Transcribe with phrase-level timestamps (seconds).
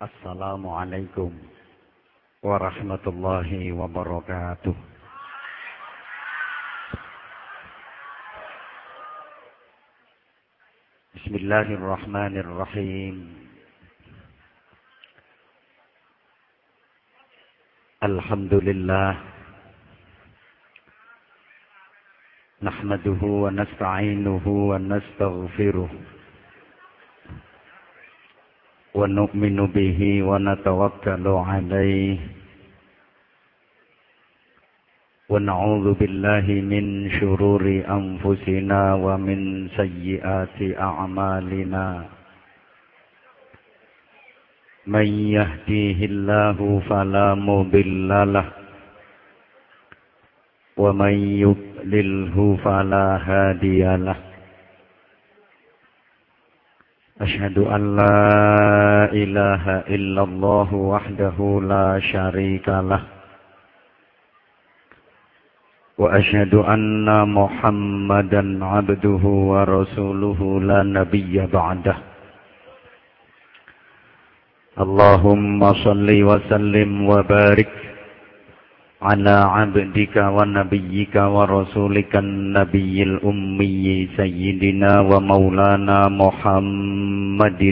[0.00, 1.30] السلام عليكم
[2.42, 4.76] ورحمة الله وبركاته.
[11.14, 13.16] بسم الله الرحمن الرحيم.
[18.02, 19.12] الحمد لله
[22.62, 25.90] نحمده ونستعينه ونستغفره.
[28.94, 32.18] ونؤمن به ونتوكل عليه.
[35.30, 41.86] ونعوذ بالله من شرور أنفسنا ومن سيئات أعمالنا.
[44.86, 45.06] من
[45.38, 48.48] يهديه الله فلا مضل له.
[50.76, 51.14] ومن
[51.46, 54.29] يضلله فلا هادي له.
[57.20, 58.24] أشهد أن لا
[59.12, 63.02] إله إلا الله وحده لا شريك له.
[65.98, 71.96] وأشهد أن محمدا عبده ورسوله لا نبي بعده.
[74.80, 77.89] اللهم صل وسلم وبارك
[79.00, 87.62] على عبدك ونبيك ورسولك النبي الأمي سيدنا ومولانا محمد.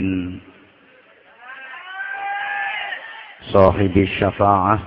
[3.53, 4.79] صاحب الشفاعة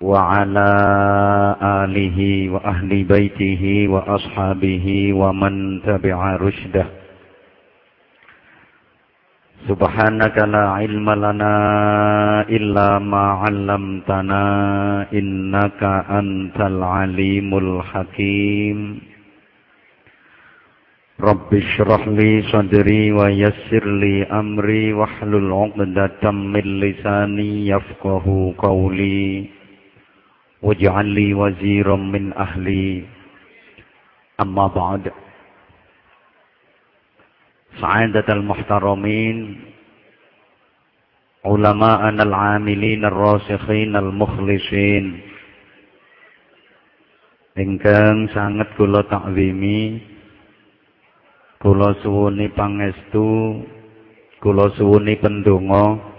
[0.00, 0.70] وعلى
[1.62, 2.18] آله
[2.52, 6.86] وأهل بيته وأصحابه ومن تبع رشده.
[9.66, 11.56] سبحانك لا علم لنا
[12.46, 14.42] إلا ما علمتنا
[15.12, 19.00] إنك أنت العليم الحكيم.
[21.20, 29.44] رب اشرح لي صدري ويسر لي أمري واحلل عقدة من لساني يفقه قولي.
[30.62, 33.02] واجعل لي وزيرا من أهلي.
[34.40, 35.10] أما بعد.
[37.81, 39.37] سعادة المحترمين
[41.45, 45.05] علماءنا العاملين الراسخين المخلصين
[47.53, 50.01] ingkang sangat kula takwimi
[51.61, 53.61] kula suwuni pangestu
[54.41, 56.13] kula suwuni pendonga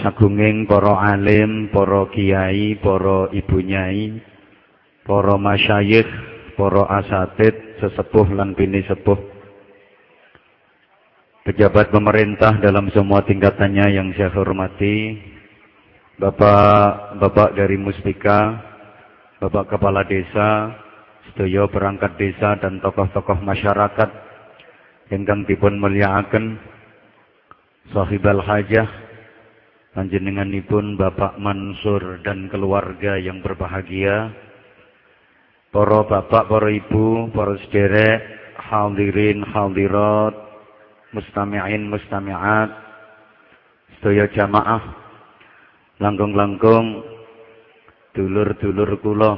[0.00, 4.18] sagunging para alim, para kiai, para ibu nyai,
[5.04, 6.08] para masyayikh,
[6.56, 9.17] para asatid, sesepuh lan bini sepuh.
[11.47, 15.15] Pejabat pemerintah dalam semua tingkatannya yang saya hormati,
[16.17, 18.57] Bapak-bapak dari Mustika,
[19.39, 20.75] Bapak Kepala Desa,
[21.31, 24.09] sedaya perangkat desa dan tokoh-tokoh masyarakat
[25.13, 26.57] ingkang dipun mulyakaken
[27.93, 28.89] sahibal hajah
[29.93, 34.33] panjenenganipun Bapak Mansur dan keluarga yang berbahagia
[35.71, 38.19] para bapak, para ibu, para sederek,
[38.57, 40.35] hadirin, hadirat,
[41.11, 42.69] mustami'in, mustami'at,
[43.97, 44.83] sedaya jamaah,
[45.99, 47.03] langkung-langkung,
[48.15, 49.33] dulur-dulur kula,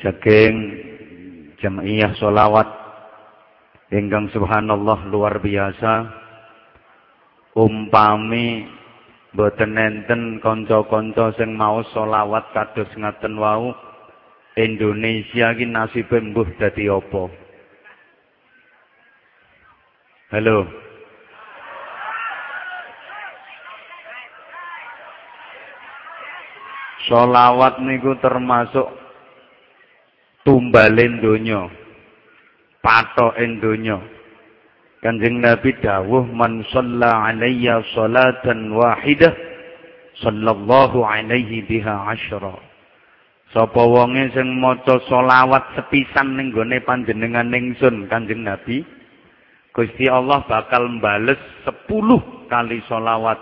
[0.00, 0.54] saking
[1.60, 2.68] jamaiyah solawat,
[3.92, 6.08] ingkang subhanallah luar biasa,
[7.54, 8.66] umpami
[9.30, 13.74] boten enten kanca-kanca sing mau solawat kados ngaten wau
[14.60, 17.22] Indonesia ki nasibe mbuh dadi apa?
[20.30, 20.62] Halo.
[27.10, 28.86] Solawat niku termasuk
[30.46, 31.66] tumbalen donya.
[32.78, 33.98] Patoken donya.
[35.00, 39.32] Kanjeng Nabi dawuh man shalla alayya salatan wahidah
[40.20, 42.69] sallallahu alaihi biha asyra.
[43.50, 48.86] Sapa wonge sing maca selawat sepisan ning gone panjenengan ningsun Kanjeng Nabi,
[49.74, 53.38] Gusti Allah bakal mbales 10 kali selawat.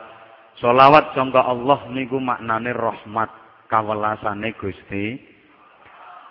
[0.65, 3.29] Selawat sangka Allah niku maknane rahmat
[3.69, 5.21] kawelasane Gusti.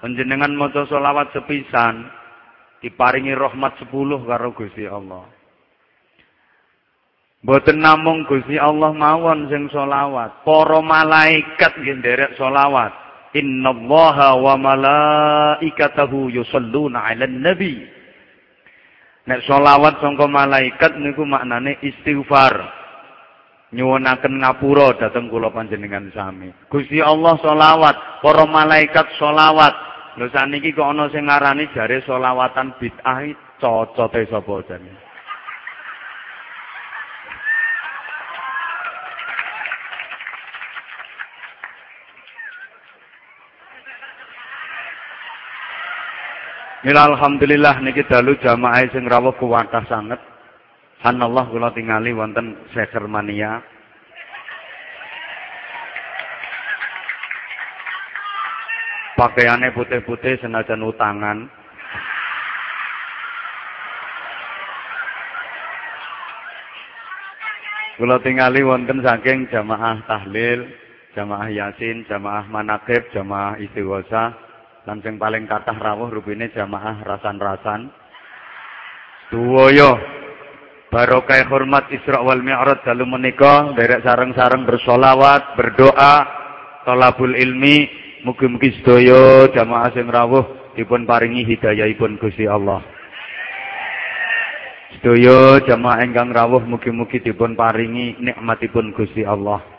[0.01, 2.09] Panjenengan maca selawat sepisan
[2.81, 3.93] diparingi rahmat 10
[4.25, 5.21] karo Gusti Allah.
[7.45, 13.06] Mboten namung Gusti Allah mawon sing selawat, para malaikat nggih nderek selawat.
[13.35, 17.83] Inna allaha wa malaikatahu yusalluna ala nabi.
[19.27, 22.55] Nek solawat sangka malaikat niku maknane istighfar.
[23.75, 26.47] Nyuwunaken ngapura dhateng kula panjenengan sami.
[26.71, 29.75] Gusti Allah solawat, para malaikat solawat.
[30.15, 33.27] Lho saniki kok ana sing ngarani jare solawatan bid'ah
[33.59, 35.06] cocote sapa jane.
[46.85, 50.21] Mila alhamdulillah niki dalu jamaah sing rawuh kuwatah sanget.
[51.01, 53.57] Hanallah kula tingali wonten Seker Mania.
[59.17, 61.49] Pakaiannya putih-putih senajan utangan.
[67.97, 70.69] Kula tingali wonten saking jamaah tahlil,
[71.17, 74.46] jamaah yasin, jamaah manakib, jamaah istighosa,
[74.87, 77.91] lan sing paling kathah rawuh rupine jamaah rasan-rasan.
[79.27, 79.99] Duwoyo
[80.87, 86.13] barokah hormat Isra wal Mi'raj dalu menika derek sareng-sareng bersolawat, berdoa,
[86.87, 87.91] tolabul ilmi,
[88.23, 92.79] mugi-mugi sedaya jamaah sing rawuh dipun paringi hidayahipun Gusti Allah.
[94.95, 99.76] Sedaya jamaah ingkang rawuh mugi-mugi dipun paringi nikmatipun Gusti Allah.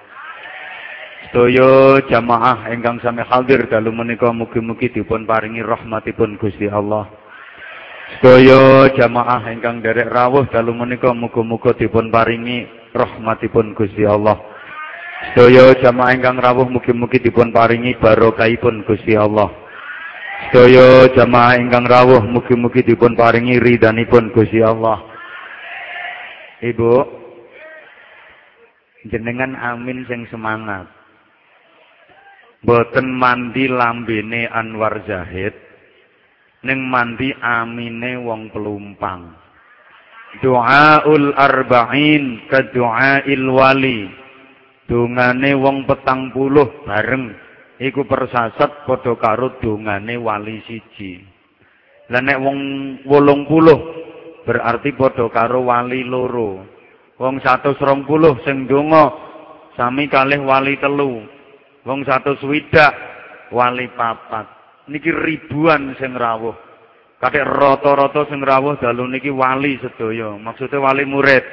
[1.18, 7.10] Sedaya jamaah ingkang sami hadir dalu menika mugi-mugi dipun paringi rahmatipun Gusti Allah.
[8.16, 12.64] Sedaya jamaah ingkang derek rawuh dalu menika muga-muga dipun paringi
[12.96, 14.40] rahmatipun Gusti Allah.
[15.36, 19.52] Sedaya jamaah ingkang rawuh mugi-mugi dipun paringi barokahipun Gusti Allah.
[20.48, 25.04] Sedaya jamaah ingkang rawuh mugi-mugi dipun paringi ridhanipun Gusti Allah.
[26.64, 26.90] Ibu,
[29.12, 30.97] jenengan amin sing semangat.
[32.58, 35.54] Boten mandi lambene Anwar Zahid,
[36.66, 39.30] ning mandi amine wong pelumpang.
[40.42, 44.10] Doaul arba'in ke doail wali.
[44.90, 47.30] Dungane wong petang puluh bareng.
[47.78, 51.22] Iku persasat padha karo dungane wali siji.
[52.10, 52.58] Lah nek wong
[54.42, 56.66] berarti padha karo wali loro.
[57.22, 57.78] Wong 120
[58.42, 59.14] sing donga
[59.78, 61.37] sami kalih wali telu.
[61.88, 62.92] Wong 100 swidak
[63.48, 64.44] wali papat.
[64.92, 66.52] Niki ribuan sing rawuh.
[67.16, 70.36] Kadek rata-rata sing rawuh dalu niki wali sedaya.
[70.36, 71.44] Maksudnya wali murid.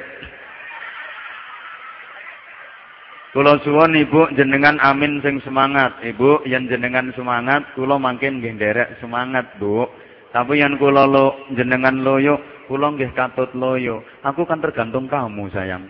[3.32, 6.04] Kula suwun Ibu jenengan amin sing semangat.
[6.04, 9.84] Ibu yen jenengan semangat, kula mangkin nggih semangat, Bu.
[10.32, 14.02] Tapi yang kula lo jenengan loyo, Kula nggih katut loyo.
[14.26, 15.86] Aku kan tergantung kamu, sayang.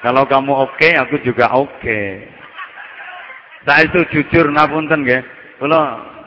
[0.00, 1.68] Kalau kamu oke, okay, aku juga oke.
[1.80, 2.24] Okay.
[3.68, 5.20] Saya itu jujur ngapunten nggih.
[5.60, 5.80] Kula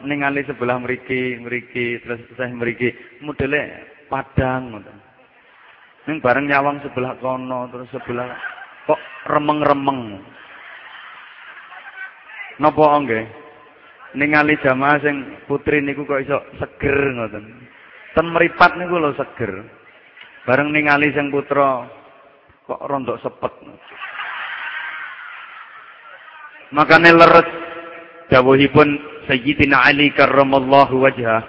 [0.06, 2.94] ningali sebelah mriki, mriki, terus saya mriki
[3.26, 4.98] modele padang ngoten.
[6.22, 8.30] Bareng nyawang sebelah kono, terus sebelah
[8.86, 10.22] kok remeng-remeng.
[12.62, 13.44] Napa nggih?
[14.14, 17.46] ningali jamaah sing putri niku kok iso seger ngoten.
[18.14, 19.66] Ten meripat niku lho seger.
[20.46, 21.90] Bareng ningali sing putra
[22.68, 23.54] kok rontok sepet.
[26.74, 27.50] Makane leres
[28.34, 28.98] dawuhipun
[29.30, 31.46] Sayyidina Ali karramallahu wajhah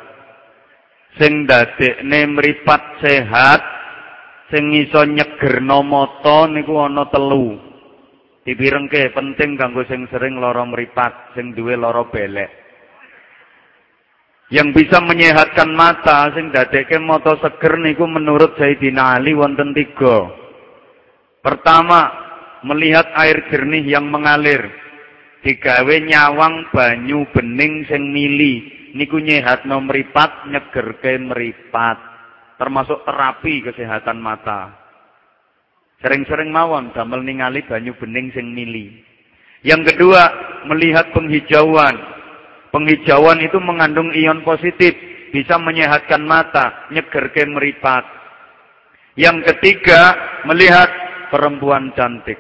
[1.17, 3.63] sing dadekne mripat sehat
[4.53, 7.57] sing iso nyegerno mata niku ana telu.
[8.45, 12.53] Dipirengke penting kanggo sing sering lara mripat, sing duwe lara belek.
[14.53, 20.44] Yang bisa menyehatkan mata sing dadekke mata seger niku menurut Sayyidina Ali wonten tiga.
[21.45, 22.09] Pertama,
[22.65, 24.65] melihat air jernih yang mengalir.
[25.45, 28.65] Digawe nyawang banyu bening sing mili.
[28.97, 32.01] Niku nyehatno mripat, nyegerke mripat.
[32.57, 34.73] Termasuk terapi kesehatan mata.
[36.01, 39.05] Sering-sering mawon damel ningali banyu bening sing mili.
[39.61, 40.23] Yang kedua,
[40.65, 41.93] melihat penghijauan.
[42.73, 44.97] Penghijauan itu mengandung ion positif,
[45.29, 48.05] bisa menyehatkan mata, nyegerke meripat.
[49.15, 50.17] Yang ketiga,
[50.49, 52.37] melihat perempuan cantik.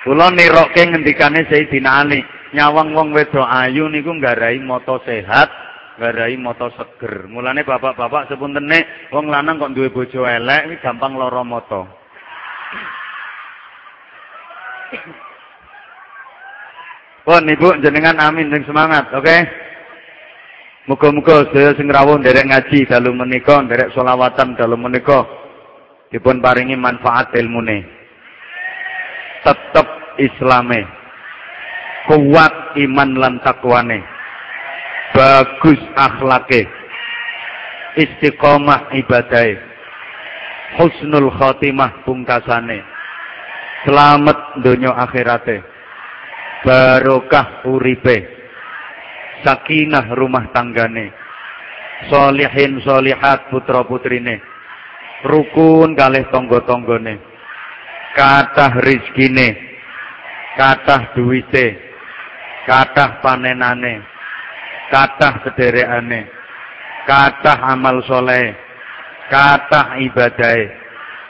[0.00, 2.24] Kula nirokke ngendikane Sayyidina Ali,
[2.56, 5.52] nyawang wong wedok ayu niku nggarai moto sehat,
[6.00, 7.28] garai moto seger.
[7.28, 11.84] Mulane bapak-bapak sepuntene wong lanang kok duwe bojo elek iki gampang lara moto.
[17.20, 19.22] Pun Ibu jenengan amin sing semangat, oke?
[19.22, 19.69] Okay?
[20.90, 25.22] Muga-muga sedaya sing rawuh nderek ngaji dalu menika, nderek selawatan dalu menika
[26.10, 27.86] dipun paringi manfaat ilmune.
[29.46, 29.86] Tetep
[30.18, 30.82] islame.
[32.10, 34.02] Kuat iman lan takwane.
[35.14, 36.66] Bagus akhlake.
[37.94, 39.54] Istiqomah ibadai
[40.74, 42.82] husnul khotimah pungkasane.
[43.86, 45.62] Selamat dunia akhirate.
[46.66, 48.39] Barokah uripe
[49.44, 51.12] sakinah rumah tanggane.
[52.08, 54.40] Solihin solihat putra putrine.
[55.26, 57.20] Rukun kalih tonggo-tonggone.
[58.16, 59.52] Kathah rizkine.
[60.56, 61.76] Kathah duwite.
[62.64, 64.00] Kathah panenane.
[64.88, 66.24] Kathah sederekane.
[67.04, 68.56] Kathah amal soleh.
[69.28, 70.72] Kathah ibadahe.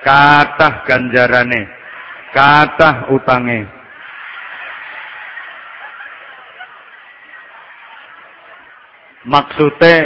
[0.07, 1.67] Kathah ganjarane.
[2.31, 3.80] Kathah utange
[9.29, 9.97] Maksudnya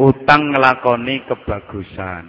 [0.00, 2.24] utang ngelakoni kebagusan.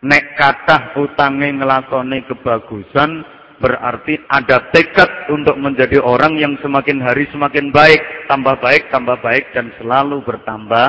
[0.00, 3.22] Nek kata utangnya ngelakoni kebagusan
[3.60, 9.52] berarti ada tekad untuk menjadi orang yang semakin hari semakin baik, tambah baik, tambah baik
[9.52, 10.88] dan selalu bertambah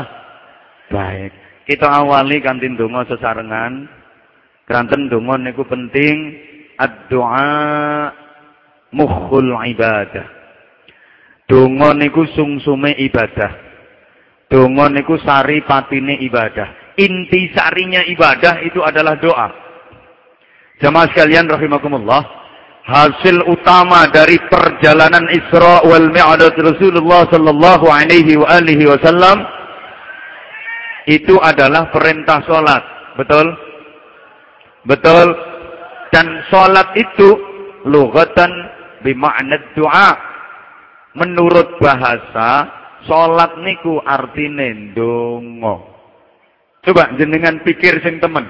[0.89, 1.31] baik.
[1.67, 3.85] Kita awali kantin donga sesarengan.
[4.65, 6.39] Keranten donga niku penting
[6.79, 7.51] ad-doa
[8.95, 10.40] mukhul ibadah.
[11.51, 13.51] Donga niku sungsume ibadah.
[14.47, 16.95] Donga niku sari patine ibadah.
[16.95, 19.51] Inti sarinya ibadah itu adalah doa.
[20.79, 22.23] Jamaah sekalian rahimakumullah,
[22.87, 29.43] hasil utama dari perjalanan Isra wal Mi'raj Rasulullah sallallahu alaihi wa alihi wasallam
[31.11, 32.83] itu adalah perintah salat.
[33.19, 33.51] Betul?
[34.87, 35.27] Betul?
[36.15, 37.29] Dan salat itu
[37.83, 38.51] lugatan
[39.03, 40.30] bima'na doa
[41.11, 42.67] Menurut bahasa,
[43.03, 45.75] sholat niku artine ndonga.
[46.81, 48.47] Coba jenengan pikir sing temen.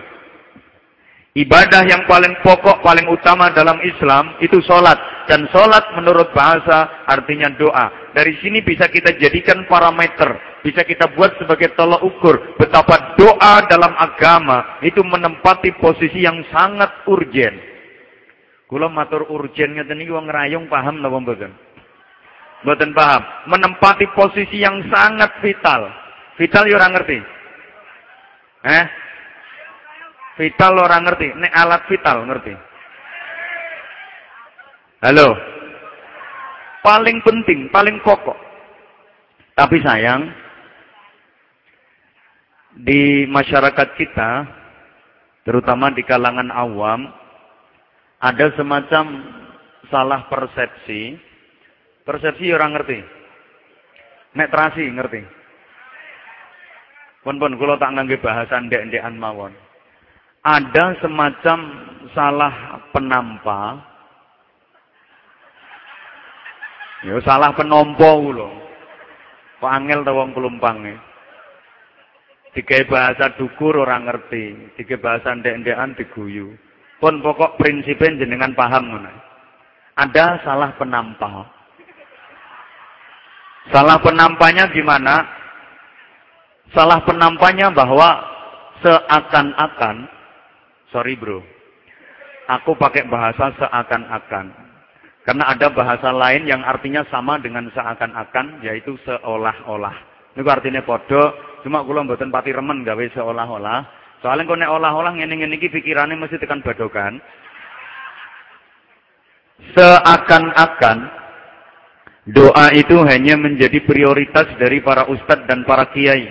[1.32, 5.00] Ibadah yang paling pokok, paling utama dalam Islam itu sholat.
[5.32, 8.12] Dan sholat menurut bahasa artinya doa.
[8.12, 10.60] Dari sini bisa kita jadikan parameter.
[10.60, 12.60] Bisa kita buat sebagai tolak ukur.
[12.60, 17.56] Betapa doa dalam agama itu menempati posisi yang sangat urgen.
[18.68, 21.52] Kula matur urgen ngeten iki wong ngrayung paham napa mboten?
[22.62, 23.24] Mboten paham.
[23.50, 25.90] Menempati posisi yang sangat vital.
[26.38, 27.18] Vital ya orang ngerti.
[28.66, 28.86] Eh?
[30.38, 31.28] Vital orang ngerti.
[31.38, 32.54] Nek alat vital ngerti.
[35.02, 35.34] Halo.
[36.82, 38.38] Paling penting, paling pokok.
[39.54, 40.34] Tapi sayang,
[42.78, 44.32] di masyarakat kita,
[45.46, 47.06] terutama di kalangan awam,
[48.22, 49.06] ada semacam
[49.90, 51.18] salah persepsi
[52.02, 53.00] Persepsi ya orang ngerti.
[54.34, 55.22] Netrasi ngerti.
[57.22, 59.54] Pun-pun kula tak ngangge bahasa ndek-ndekan mawon.
[60.42, 61.60] Ada semacam
[62.18, 63.78] salah penampa.
[67.06, 68.50] Ya salah penompo lho.
[69.62, 70.98] Kok angel ta wong kelumpange.
[72.58, 76.58] Digawe bahasa dukur orang ngerti, digawe bahasa ndek-ndekan diguyu.
[76.98, 78.98] Pun pokok prinsipnya jenengan paham.
[79.98, 81.61] Ada salah penampa.
[83.70, 85.22] Salah penampanya gimana?
[86.74, 88.26] Salah penampanya bahwa
[88.82, 90.10] seakan-akan,
[90.90, 91.46] sorry bro,
[92.50, 94.50] aku pakai bahasa seakan-akan.
[95.22, 99.94] Karena ada bahasa lain yang artinya sama dengan seakan-akan, yaitu seolah-olah.
[100.34, 104.02] Ini artinya podo, cuma kula mboten pati remen gawe seolah-olah.
[104.26, 107.22] Soalnya kau olah-olah ngene-ngene iki pikirannya mesti tekan badokan.
[109.78, 111.21] Seakan-akan
[112.30, 116.30] Doa itu hanya menjadi prioritas dari para ustadz dan para kiai.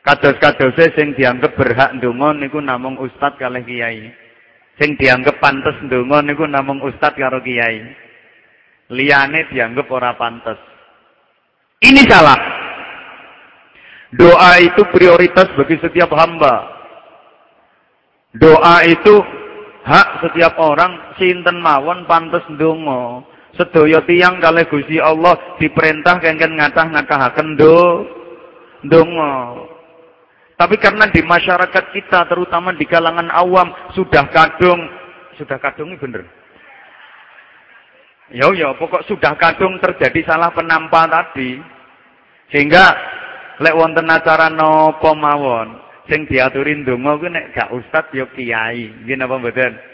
[0.00, 4.08] Kados-kadose sing dianggap berhak ndonga niku namung ustadz kalih kiai.
[4.80, 7.84] Sing dianggap pantes ndonga niku namung ustadz karo kiai.
[8.88, 10.56] Liyane dianggap ora pantes.
[11.84, 12.40] Ini salah.
[14.16, 16.80] Doa itu prioritas bagi setiap hamba.
[18.32, 19.12] Doa itu
[19.84, 23.29] hak setiap orang sinten mawon pantes ndonga.
[23.58, 28.06] Sedaya tiyang kalih Gusti Allah diperintah kengken ngatah-ngatahaken do
[28.86, 29.66] donga.
[30.54, 34.80] Tapi karena di masyarakat kita terutama di kalangan awam sudah kadung
[35.40, 36.28] sudah kadung bener.
[38.30, 41.58] Ya ya pokok sudah kadung terjadi salah penampa tadi.
[42.54, 42.86] Sehingga
[43.58, 48.90] lek wonten acara napa mawon sing diaturin donga kuwi nek gak ustad ya kiai.
[49.02, 49.89] Nggih napa mboten?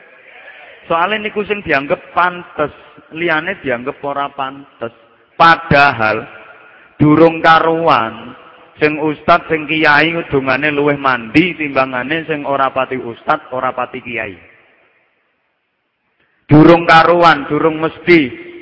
[0.87, 2.71] Soalnya niku sing dianggap pantes,
[3.11, 4.95] liyane dianggap ora pantes.
[5.35, 6.25] Padahal
[6.97, 8.33] durung karuan
[8.81, 14.37] sing ustad sing kiai dungane luwih mandi timbangane sing ora pati ustad, ora pati kiai.
[16.47, 18.21] Durung karuan, durung mesti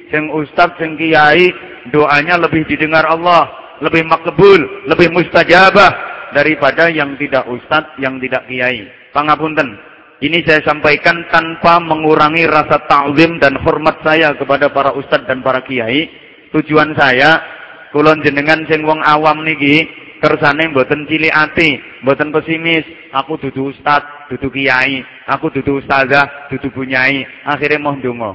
[0.08, 1.52] sing ustad sing kiai
[1.92, 5.92] doanya lebih didengar Allah, lebih makbul, lebih mustajabah
[6.32, 8.88] daripada yang tidak ustad, yang tidak kiai.
[9.12, 9.93] Pangapunten.
[10.24, 15.60] Ini saya sampaikan tanpa mengurangi rasa ta'zim dan hormat saya kepada para ustadz dan para
[15.60, 16.08] kiai.
[16.48, 17.54] Tujuan saya
[17.94, 19.86] Kula jenengan sing wong awam niki
[20.18, 22.82] kersane mboten cilik ati, mboten pesimis.
[23.14, 24.98] Aku dudu ustad, dudu kiai,
[25.30, 27.22] aku dudu ustazah, dudu bunyai.
[27.46, 28.34] Akhirnya mau ndonga.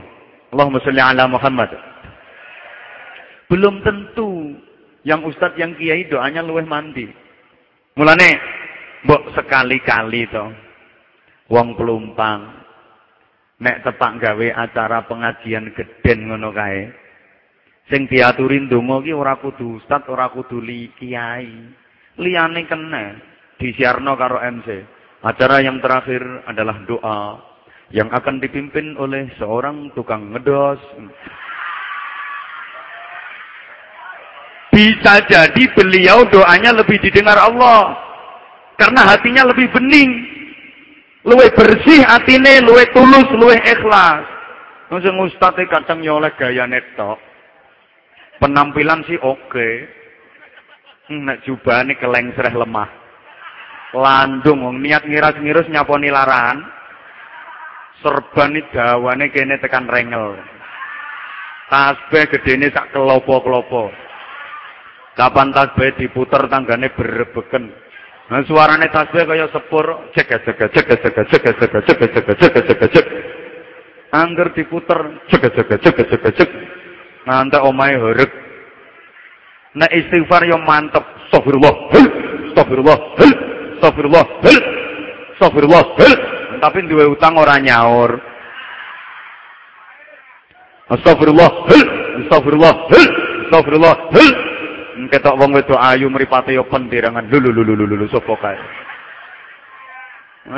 [0.55, 1.75] Allahumma sholli ala Muhammad.
[3.51, 4.55] Belum tentu
[5.03, 7.11] yang ustad yang kiai doanya luweh mandi.
[7.99, 8.39] Mulane
[9.03, 10.68] mbok sekali-kali to.
[11.49, 12.59] Wong pelumpang
[13.59, 16.87] nek tepak gawe acara pengajian geden ngono kae.
[17.89, 21.49] Sing diaturin donga ki ora kudu ustaz, ora kudu li kiai.
[22.21, 23.17] Liyane kena
[23.57, 24.67] disiarno karo MC.
[25.25, 27.49] Acara yang terakhir adalah doa
[27.89, 30.79] yang akan dipimpin oleh seorang tukang ngedos.
[34.69, 37.97] Bisa jadi beliau doanya lebih didengar Allah.
[38.79, 40.38] Karena hatinya lebih bening.
[41.29, 44.25] Luwe bersih hatine, luwe tulus, luwe ikhlas.
[44.89, 47.21] Sing ustaz kadang nyoleh gaya netok.
[48.41, 49.37] Penampilan sih oke.
[49.45, 49.73] Okay.
[51.05, 51.93] Hmm, nek jubahane
[52.33, 52.89] sereh lemah.
[53.93, 56.65] Landung wong niat ngiras-ngirus nyaponi larangan.
[58.01, 60.33] Serban dawane kene tekan rengel.
[61.69, 63.93] Tasbih gedene sak kelopo-kelopo.
[65.13, 67.88] Kapan tasbih diputer tanggane berebeken.
[68.29, 72.65] Nah suarane tasbih kaya sepur, cek cek cek cek cek cek cek cek cek cek
[72.69, 73.05] cek cek
[74.13, 76.49] Angger diputer, cek cek cek cek cek
[77.29, 78.31] ngantek omahe horeg.
[79.77, 81.05] Nek istighfar yo mantep.
[81.29, 81.73] Astagfirullah.
[82.49, 82.97] Astagfirullah.
[83.77, 84.25] Astagfirullah.
[85.37, 85.83] Astagfirullah.
[86.57, 88.17] Tapi duwe utang ora nyaur.
[90.89, 91.51] Astagfirullah.
[92.25, 92.73] Astagfirullah.
[93.45, 93.95] Astagfirullah.
[95.07, 97.31] Ketok wong wedok ayu mripate yo pendirangan.
[97.31, 98.59] Lulu lulu lulu lulu sapa kae.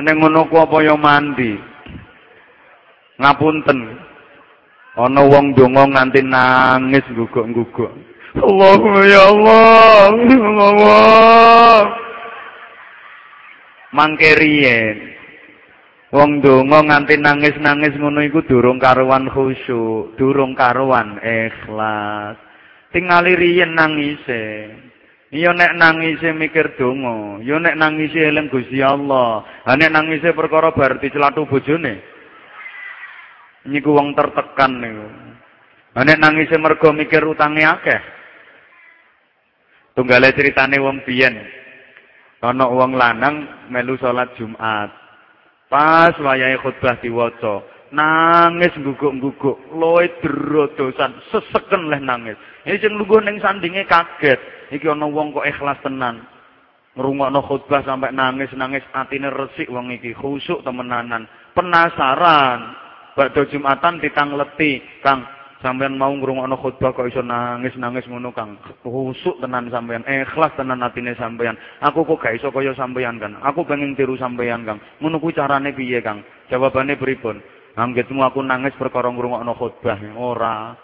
[0.01, 1.53] Nek ngono ku apa yo mandi.
[3.21, 3.79] Ngapunten.
[4.97, 7.91] Ana wong donga nganti nangis guguk-guguk.
[8.31, 10.11] Allahumma ya Allah,
[10.59, 11.79] Allah.
[13.91, 15.11] Mangke riyen
[16.11, 22.50] wong donga nganti nangis-nangis ngono iku durung karuan khusyuk, durung karuan ikhlas.
[22.91, 24.43] Tingali riyen nangise.
[25.31, 29.47] Iya nek nangise mikir donga, ya nek nangise eling Gusti Allah.
[29.63, 32.03] Ha nek nangise perkara bar dicelathu bojone,
[33.71, 35.07] Niku wong tertekan niku.
[35.95, 38.01] Nek nangise mergo mikir utange akeh.
[39.95, 41.39] Tunggale ceritane wong biyen.
[42.43, 44.91] Ana wong lanang melu salat Jumat.
[45.71, 47.63] Pas wayahe khutbah diwaca,
[47.95, 52.35] nangis guguk-guguk, loe dero dosan, seseken leh nangis.
[52.65, 54.37] Iki sing lungguh ning sandinge kaget.
[54.69, 56.21] Iki ana wong kok ikhlas tenan.
[56.91, 61.23] Ngrungokno khutbah sampai nangis-nangis atine resik wong iki, khusuk temenanan.
[61.55, 62.75] Penasaran,
[63.15, 65.23] Badhe Jumatan ditangleti, Kang.
[65.63, 68.59] Sampeyan mau ngrungokno khutbah kok iso nangis-nangis ngono, Kang.
[68.83, 71.55] Khusuk tenan sampeyan, ikhlas tenan atine sampeyan.
[71.79, 73.39] Aku kok gak iso kaya sampeyan, kan.
[73.39, 74.83] Aku pengen tiru sampeyan, Kang.
[74.99, 76.27] Ngono kuwi carane piye, Kang?
[76.51, 77.39] Jawabane pripun?
[77.79, 79.95] Anggitmu aku nangis perkara ngrungokno khutbah.
[80.19, 80.75] Ora.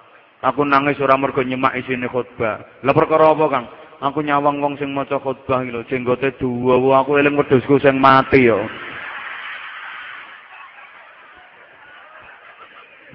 [0.46, 2.86] Aku nangis ora mergo nyemak isine khutbah.
[2.86, 3.66] Lah perkara apa, Kang?
[3.98, 8.46] Aku nyawang wong sing maca khutbah iki lho, jenggote duwa, aku eling wedhusku sing mati
[8.46, 8.62] yo.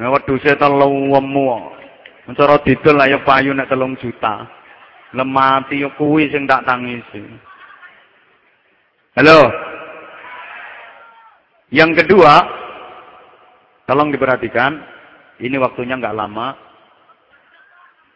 [0.03, 1.71] Nah, wedhuse telung wemu.
[2.35, 4.43] Cara didol ayo payu nek telung juta.
[5.15, 7.23] Lemati yo kuwi sing tak tangisi.
[9.15, 9.53] Halo.
[11.71, 12.33] Yang kedua,
[13.87, 14.83] tolong diperhatikan,
[15.39, 16.72] ini waktunya nggak lama.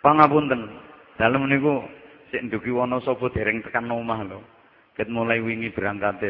[0.06, 0.70] Pangapunten,
[1.18, 1.82] dalam niku
[2.30, 4.38] sik ndugi Wonosobo dereng tekan omah lho.
[4.94, 6.22] Ket mulai wingi berangkat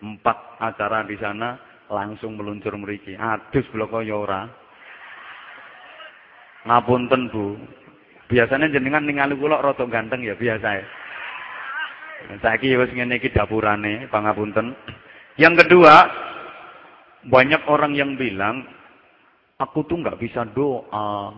[0.00, 1.60] empat acara di sana
[1.92, 3.12] langsung meluncur mriki.
[3.20, 4.48] Adus blok ya ora.
[6.72, 7.52] Ngapunten Bu.
[8.32, 10.80] Biasanya jenengan ningali kula rada ganteng ya biasa.
[12.40, 14.72] Saiki wis ngene iki dapurane, pangapunten.
[15.36, 16.00] Yang kedua,
[17.28, 18.64] banyak orang yang bilang
[19.60, 21.28] aku tuh nggak bisa doa.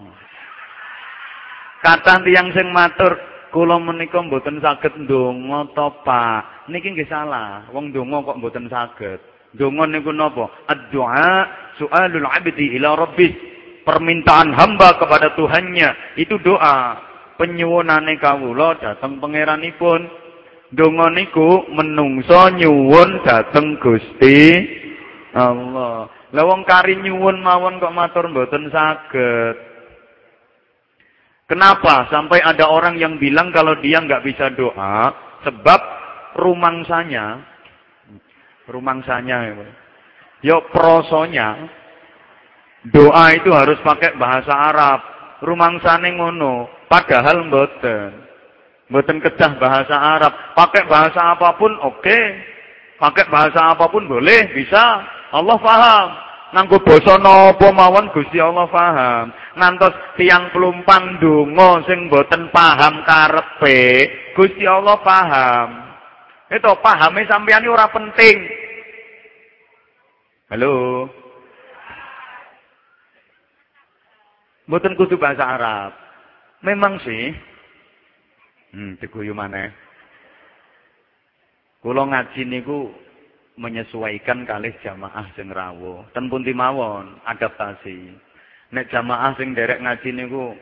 [1.81, 3.17] Kata tiang sing matur,
[3.51, 6.69] kula menika mboten saged ndonga to, Pak.
[6.69, 7.65] Niki nggih salah.
[7.73, 9.21] Wong ndonga kok mboten saged.
[9.57, 10.47] Ndonga niku napa?
[10.69, 11.33] Ad-du'a
[11.81, 13.33] su'alul 'abdi ila rabbih
[13.85, 17.01] permintaan hamba kepada Tuhannya itu doa
[17.41, 20.05] penyuwunane kawula dhateng pangeranipun
[20.77, 24.69] donga niku menungso nyuwun dhateng Gusti
[25.33, 29.57] Allah lah wong kari nyuwun mawon kok matur mboten saged
[31.51, 35.11] Kenapa sampai ada orang yang bilang kalau dia nggak bisa doa
[35.43, 35.81] sebab
[36.39, 37.43] rumangsanya
[38.71, 39.59] rumangsanya
[40.47, 41.67] yo prosonya
[42.89, 45.01] Doa itu harus pakai bahasa Arab.
[45.45, 48.09] Rumangsane ngono, padahal mboten.
[48.89, 50.33] Mboten kedah bahasa Arab.
[50.57, 52.01] Pakai bahasa apa pun oke.
[52.01, 52.25] Okay.
[52.97, 55.05] Pakai bahasa apa pun boleh, bisa.
[55.33, 56.09] Allah paham.
[56.51, 59.31] Nganggo basa napa mawon Gusti Allah paham.
[59.51, 64.07] Ngantos tiang pelumpang donga sing mboten paham karepe,
[64.39, 65.69] Gusti Allah paham.
[66.51, 68.37] Itu pahame sampeyan ora penting.
[70.51, 71.07] Halo.
[74.71, 75.99] Mboten kudu bahasa Arab.
[76.63, 77.35] Memang sih.
[78.71, 79.75] Hmm, diguyu maneh.
[81.83, 82.87] Kula ngaji niku
[83.59, 86.07] menyesuaikan kalih jamaah sing rawuh.
[86.15, 88.30] Ten mawon adaptasi.
[88.71, 90.55] Nek jamaah sing derek ngaji niku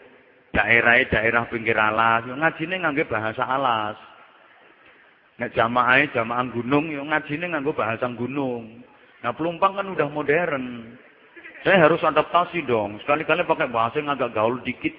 [0.57, 3.97] daerah daerah pinggir alas, ngajine ngangge bahasa alas.
[5.39, 8.83] Nek jamaah jamaah gunung yo ngajine nganggo bahasa gunung.
[9.19, 10.95] Nah, pelumpang kan udah modern.
[11.67, 13.03] Saya harus adaptasi dong.
[13.03, 14.95] Sekali-kali pakai bahasa yang agak gaul dikit.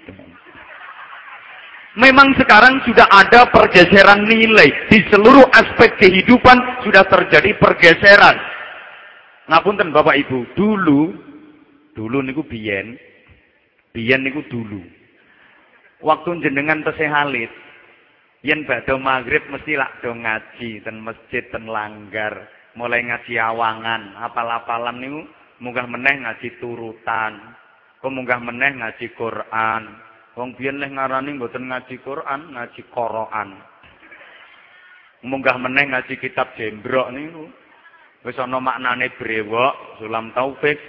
[1.95, 4.91] Memang sekarang sudah ada pergeseran nilai.
[4.91, 8.35] Di seluruh aspek kehidupan sudah terjadi pergeseran.
[9.49, 11.15] Ngapunten Bapak Ibu, dulu,
[11.99, 12.95] dulu niku biyen,
[13.91, 14.79] biyen niku dulu.
[15.99, 17.51] Waktu jenengan tesih halit,
[18.39, 22.47] yen badhe maghrib mesti lak do ngaji ten masjid ten langgar,
[22.79, 25.27] mulai ngaji awangan, apal-apalan niku
[25.59, 27.35] munggah meneh ngaji turutan.
[27.99, 29.83] Kok munggah meneh ngaji Quran.
[30.39, 33.59] Wong biyen leh ngarani mboten ngaji Quran, ngaji Qur'an.
[35.27, 37.43] Munggah meneh ngaji kitab jembrok niku.
[38.23, 40.79] Wis ana maknane brewok, sulam taufik,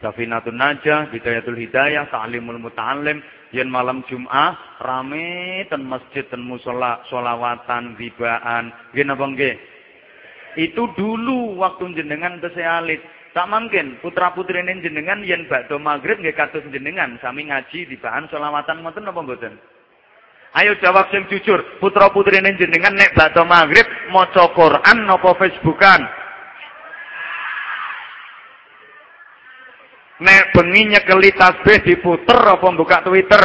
[0.00, 3.20] Safinatun Najah, Bidayatul Hidayah, Ta'limul Muta'allim,
[3.52, 9.54] yen malam Jumat rame ten masjid ten musola solawatan ribaan nggih napa nggih?
[10.58, 13.02] Itu dulu waktu jenengan tesih alit.
[13.30, 18.26] Tak mungkin putra putri jenengan yen bakdo maghrib nggih kados jenengan sami ngaji di bahan
[18.26, 19.54] selawatan ngoten napa mboten?
[20.50, 26.19] Ayo jawab sing jujur, putra putri ini jenengan nek bakdo maghrib maca Quran napa Facebookan?
[30.20, 33.40] Nek bengi nyekeli tasbih diputer apa buka Twitter?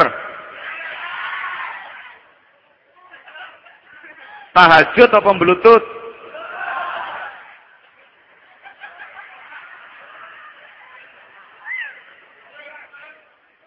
[4.52, 5.88] Tahajud apa bluetooth?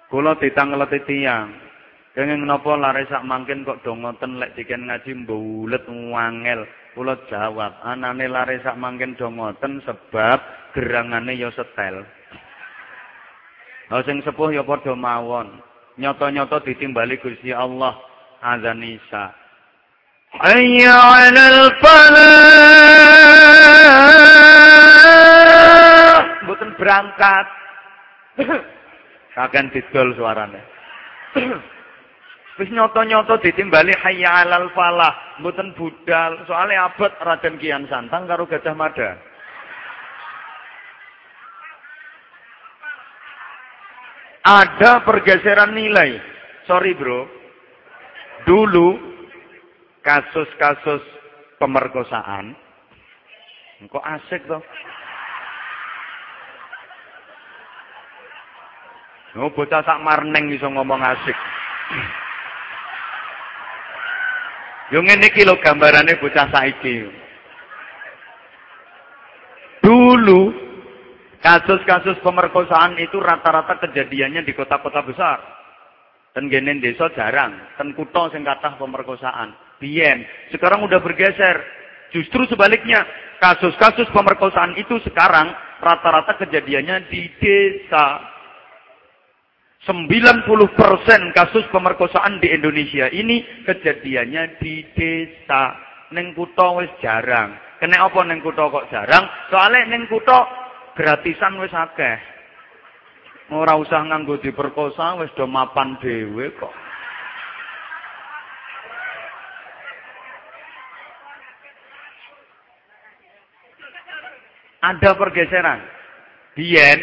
[0.09, 1.49] Kula ditangleti tiyang.
[2.17, 6.65] Kenging napa lare sak kok do ngoten lek diken ngaji mbulet wangel.
[6.93, 10.41] Kula jawab, anane lare sak mangkin do ngoten sebab
[10.73, 12.18] gerangane ya setel.
[13.89, 15.65] Lah sing sepuh ya padha mawon.
[15.99, 17.97] Nyata-nyata ditimbali Gusti Allah
[18.45, 19.33] azan Isa.
[20.45, 22.29] Hayya 'alal falah.
[26.45, 27.47] Mboten berangkat.
[29.37, 30.61] Kakan didol suarane.
[32.59, 36.43] Wis nyoto-nyoto ditimbali hayya alal falah, mboten budal.
[36.51, 39.15] Soalnya abot Raden Kian Santang karo Gajah Mada.
[44.45, 46.19] Ada pergeseran nilai.
[46.69, 47.27] Sorry bro.
[48.47, 48.89] Dulu
[50.05, 51.03] kasus-kasus
[51.59, 52.55] pemerkosaan.
[53.87, 54.63] Kok asik toh?
[59.39, 61.37] Oh, bocah sak marneng iso ngomong asik.
[64.89, 67.07] Yo ngene iki lho gambarane bocah saiki.
[69.85, 70.68] Dulu
[71.43, 75.39] kasus-kasus pemerkosaan itu rata-rata kejadiannya di kota-kota besar.
[76.37, 79.59] Dan genen desa jarang, ten kutha sing kathah pemerkosaan.
[79.83, 80.23] Biyen,
[80.55, 81.57] sekarang udah bergeser.
[82.15, 83.03] Justru sebaliknya,
[83.43, 85.51] kasus-kasus pemerkosaan itu sekarang
[85.83, 88.23] rata-rata kejadiannya di desa.
[89.87, 90.45] 90%
[91.33, 95.79] kasus pemerkosaan di Indonesia ini kejadiannya di desa.
[96.13, 97.57] Neng kuto wis jarang.
[97.79, 99.23] Kena apa neng kuto kok jarang?
[99.55, 100.58] Soalnya neng kuto
[100.99, 102.19] gratisan wis akeh.
[103.55, 106.75] Ora usah nganggo diperkosa wis do mapan dhewe kok.
[114.83, 115.81] Ada pergeseran.
[116.59, 116.99] Biyen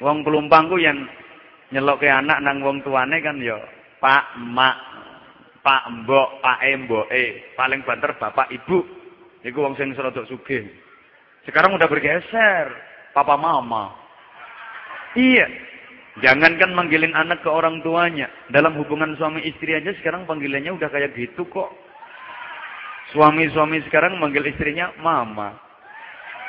[0.00, 1.04] wong pelumpangku yang
[1.68, 3.60] nyelok ke anak nang wong tuane kan ya
[4.00, 4.76] Pak, Mak,
[5.60, 6.58] Pak, Mbok, Pak,
[7.12, 8.80] E, paling banter Bapak, Ibu.
[9.44, 10.64] Iku wong sing serodok sugih.
[11.44, 13.94] Sekarang udah bergeser, Papa Mama.
[15.18, 15.46] Iya.
[16.20, 18.28] Jangankan manggilin anak ke orang tuanya.
[18.50, 21.70] Dalam hubungan suami istri aja sekarang panggilannya udah kayak gitu kok.
[23.14, 25.54] Suami-suami sekarang manggil istrinya mama.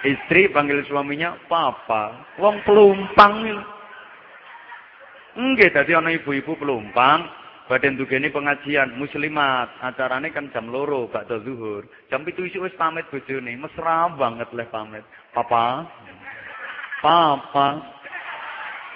[0.01, 2.25] Istri panggil suaminya papa.
[2.41, 3.63] Wong pelumpang
[5.31, 7.23] Enggak, tadi ana ibu-ibu pelumpang
[7.71, 9.71] Badan ini pengajian muslimat.
[9.79, 11.87] Acarane kan jam loro bakda zuhur.
[12.11, 13.55] Jam itu isi wis pamit bojone.
[13.55, 15.07] Mesra banget leh pamit.
[15.31, 15.87] Papa.
[17.01, 17.67] Papa.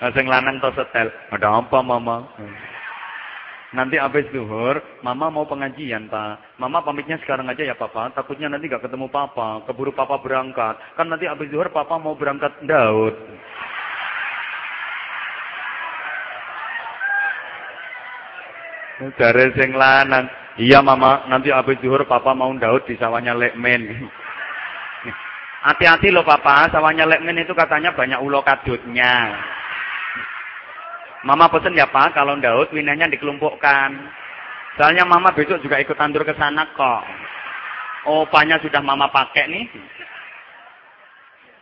[0.02, 1.10] Nah, sing lanang to setel.
[1.34, 2.30] Ada apa mama?
[3.76, 6.62] Nanti habis zuhur, mama mau pengajian, Pak.
[6.62, 8.14] Mama pamitnya sekarang aja ya, Papa.
[8.16, 9.66] Takutnya nanti gak ketemu Papa.
[9.68, 10.80] Keburu Papa berangkat.
[10.96, 13.16] Kan nanti habis zuhur Papa mau berangkat Daud.
[19.20, 20.32] Dari sing lanang.
[20.56, 24.08] Iya mama, nanti habis zuhur papa mau Daud di sawahnya Lekmen.
[25.66, 29.34] Hati-hati loh papa, sawahnya Lekmen itu katanya banyak ulo kadutnya.
[31.26, 33.90] Mama pesen ya pak, kalau Daud winanya dikelompokkan.
[34.78, 37.02] Soalnya mama besok juga ikut tandur ke sana kok.
[38.06, 39.66] Opanya sudah mama pakai nih.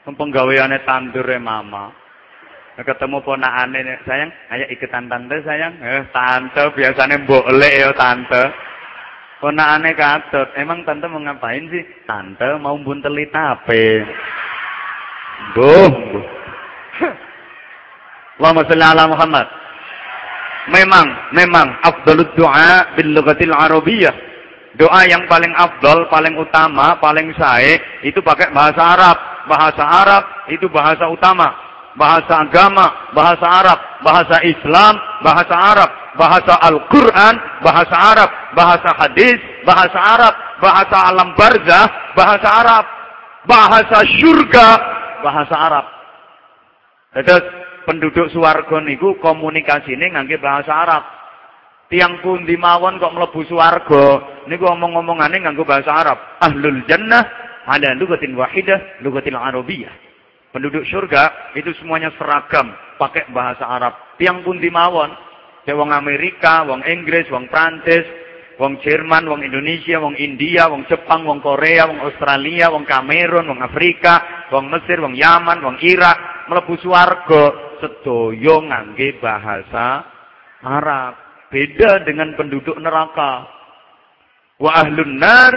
[0.03, 2.03] Penggaweannya tandur ya mama
[2.81, 8.49] ketemu ponakane sayang ayo ikutan tante sayang eh tante biasanya boleh ya tante
[9.43, 11.83] ponakane katut emang tante mau ngapain sih?
[12.07, 14.07] Tante mau bunteli tape.
[15.51, 15.91] Buh
[18.39, 19.47] Allahumma salli ala Muhammad.
[20.71, 24.15] Memang memang afdalud doa bil lughatil arabiyyah.
[24.79, 27.77] Doa yang paling afdal paling utama paling sae
[28.07, 29.17] itu pakai bahasa Arab.
[29.43, 31.62] Bahasa Arab itu bahasa utama
[31.95, 39.99] bahasa agama, bahasa Arab, bahasa Islam, bahasa Arab, bahasa Al-Quran, bahasa Arab, bahasa hadis, bahasa
[39.99, 41.85] Arab, bahasa alam barzah,
[42.17, 42.85] bahasa Arab,
[43.45, 44.67] bahasa surga,
[45.21, 45.85] bahasa Arab.
[47.13, 47.45] Terus
[47.85, 51.03] penduduk suwargo niku komunikasine ngangge bahasa Arab.
[51.91, 54.05] Tiang pundi mawon kok mlebu swarga
[54.49, 56.17] niku omong-omongane nganggo bahasa Arab.
[56.41, 57.21] Ahlul jannah
[57.69, 60.12] ada lugatin wahidah, lugatil arabiyyah.
[60.53, 62.69] Penduduk surga itu semuanya seragam,
[63.01, 63.97] pakai bahasa Arab.
[64.21, 65.09] Tiang pun dimawon,
[65.65, 68.05] ya wong Amerika, wong Inggris, wong Prancis,
[68.61, 73.65] wong Jerman, wong Indonesia, wong India, wong Jepang, wong Korea, wong Australia, wong Kamerun, wong
[73.65, 77.43] Afrika, wong Mesir, wong Yaman, wong Irak, mlebu swarga
[77.81, 80.05] sedaya ngangge bahasa
[80.61, 81.13] Arab.
[81.49, 83.45] Beda dengan penduduk neraka.
[84.61, 85.53] Wa ahlun nar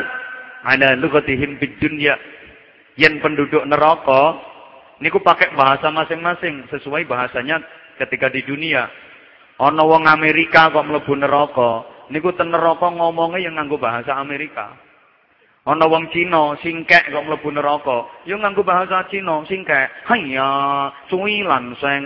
[0.64, 2.16] ala lughatihim bid dunya.
[2.96, 4.55] Yang penduduk neraka
[4.96, 7.60] Niku pakai bahasa masing-masing sesuai bahasanya
[8.00, 8.88] ketika di dunia.
[9.60, 14.72] Ono wong Amerika kok mlebu neraka, niku ten neraka ngomongnya yang nganggo bahasa Amerika.
[15.68, 20.08] Ono wong Cina singkek kok mlebu neraka, yo nganggo bahasa Cina singkek.
[20.08, 20.48] Haya,
[21.08, 22.04] suwi lanseng.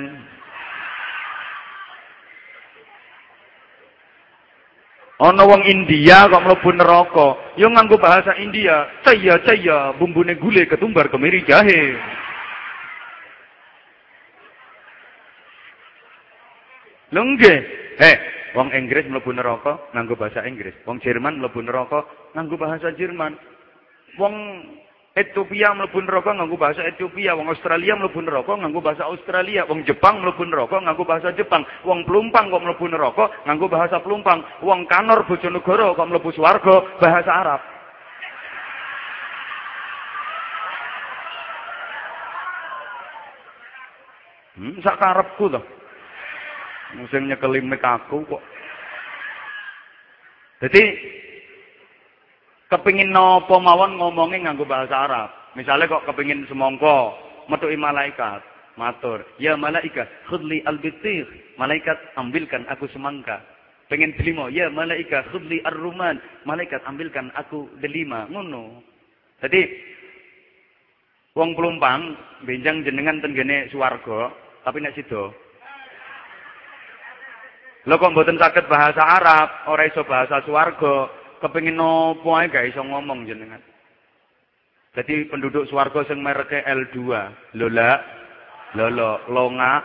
[5.21, 8.87] Ono wong India kok mlebu neraka, yo nganggo bahasa India.
[9.03, 11.99] Caya caya bumbune gule ketumbar kemiri jahe.
[17.11, 17.59] Lho nggih.
[18.01, 18.17] Eh,
[18.55, 20.75] wong Inggris mlebu neraka nganggo bahasa Inggris.
[20.87, 23.35] Wong Jerman mlebu neraka nganggo bahasa Jerman.
[24.19, 24.35] Wong
[25.11, 30.23] Ethiopia mlebu neraka nganggo bahasa Ethiopia, wong Australia mlebu neraka nganggo bahasa Australia, wong Jepang
[30.23, 35.27] mlebu neraka nganggo bahasa Jepang, wong Plumpang kok mlebu neraka nganggo bahasa Plumpang, wong Kanor
[35.27, 37.61] Bojonegoro kok mlebu swarga bahasa Arab.
[44.55, 45.80] Hmm, sak karepku to.
[46.99, 48.43] Musim nyekeli mik aku kok.
[50.61, 50.83] Jadi
[52.67, 55.29] kepingin nopo mawon ngomongnya nganggo bahasa Arab.
[55.55, 57.15] Misalnya kok kepingin semongko,
[57.51, 58.43] metuki malaikat,
[58.79, 61.27] matur, "Ya malaikat, khudli al-bitir."
[61.59, 63.43] Malaikat ambilkan aku semangka.
[63.91, 68.27] Pengen delima, "Ya malaikat, khudli ar-ruman." Malaikat ambilkan aku delima.
[68.31, 68.83] Ngono.
[69.43, 69.67] Jadi
[71.35, 74.31] wong pelumpang benjang jenengan tenggene swarga,
[74.63, 75.33] tapi nek sida
[77.89, 81.09] Lho kok mboten saged bahasa Arab, ora iso bahasa swarga,
[81.41, 83.61] kepengin nopo ae gak iso ngomong jenengan.
[84.93, 86.99] Jadi penduduk swarga sing mereke L2,
[87.57, 87.93] lola,
[88.77, 89.81] lolo, longa,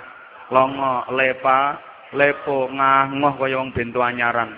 [0.51, 1.79] longo, lepa,
[2.11, 4.51] lepo, ngah, ngoh kaya wong bento anyaran.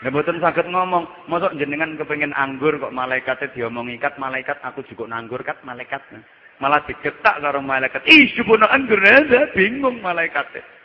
[0.00, 5.10] Nek mboten saged ngomong, mosok jenengan kepengin anggur kok malaikate diomong ikat, malaikat aku juga
[5.10, 6.00] nanggur kat malaikat.
[6.62, 8.04] Malah digetak karo malaikat.
[8.06, 9.00] Ih, supono anggur
[9.56, 10.79] bingung malaikatnya.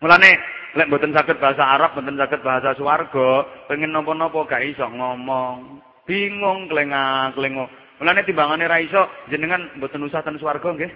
[0.00, 0.32] Mulane
[0.80, 5.84] lek mboten saged bahasa Arab, mboten saged bahasa swarga, pengen napa-napa gak iso ngomong.
[6.08, 7.68] Bingung klengah-klengo.
[8.00, 10.88] Mulane timbangane ra iso jenengan mboten usah ten swarga nggih.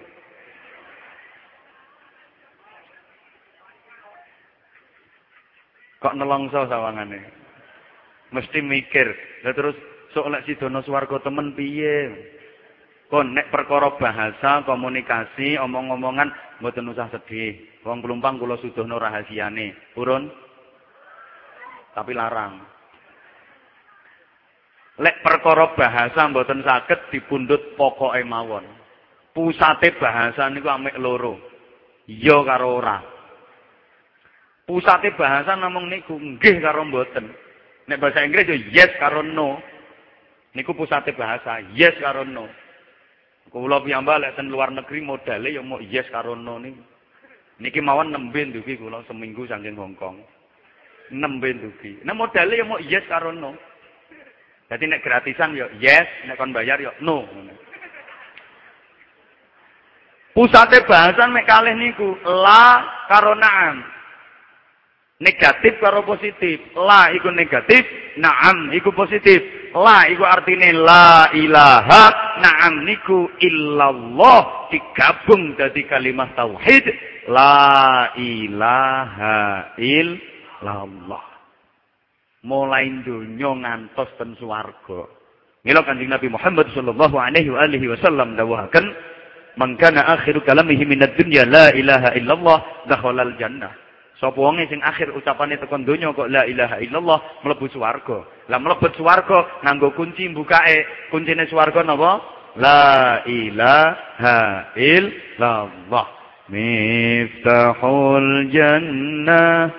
[6.00, 7.20] Kok nelongso sawangane.
[8.32, 9.12] Mesti mikir.
[9.44, 9.76] Lah terus
[10.16, 12.08] sok lek sidono swarga temen piye?
[13.12, 16.32] Kon nek perkara bahasa, komunikasi, omong-omongan
[16.64, 17.73] mboten usah sedih.
[17.84, 19.92] Wong pelumpang kula sudohno rahasiane.
[19.92, 20.44] Purun?
[21.94, 22.58] tapi larang.
[24.98, 28.66] Lek perkara bahasa mboten saged dipundhut pokoke mawon.
[29.34, 31.38] Pusate bahasa niku amek loro.
[32.06, 33.02] Iya karo ora.
[34.66, 37.26] Pusate bahasa namung niku nggih karo mboten.
[37.90, 39.58] Nek bahasa Inggris yo yes karo no.
[40.54, 42.46] Niku pusate bahasa yes karo no.
[43.50, 46.93] Kula piyambak lek ten luar negeri modale yo mau yes karo no niku.
[47.62, 50.18] Niki mawon nembe ndugi kula seminggu saking Hongkong.
[51.14, 52.02] Nembe ndugi.
[52.02, 53.54] Nah modale yo mau yes karo no.
[54.66, 57.22] Jadi nek gratisan yo yes, nek kon bayar yo no.
[60.34, 63.86] Pusate bahasan mek kalih niku la karo na'am.
[65.22, 66.58] Negatif karo positif.
[66.74, 67.86] La iku negatif,
[68.18, 69.70] na'am iku positif.
[69.78, 77.13] La iku artine la ilaha, na'am niku illallah digabung dadi kalimat tauhid.
[77.28, 81.24] La ilaha illallah
[82.44, 85.08] mulai dunya ngantos ten swarga.
[85.64, 88.84] Mila Kanjeng Nabi Muhammad sallallahu alaihi wa alihi wasallam dawuhaken,
[89.56, 93.72] "Man kana akhiru kalamihi minad dunya la ilaha illallah dakhalal jannah."
[94.20, 98.22] Sapa wong sing akhir ucapane tekan donya kok la ilaha illallah mlebu swarga.
[98.46, 101.10] Lah mlebu swarga nganggo kunci mbukake.
[101.10, 102.22] Kuncine swarga napa?
[102.54, 106.13] La ilaha illallah.
[106.52, 109.72] Miftahul jannah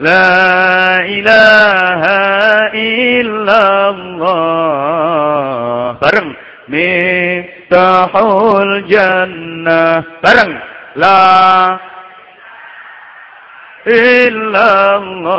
[0.00, 2.02] لا إله
[2.76, 3.64] إلا
[3.96, 6.36] الله bareng
[6.68, 10.52] miftahul jannah bareng
[11.00, 11.80] la
[13.88, 15.32] illallah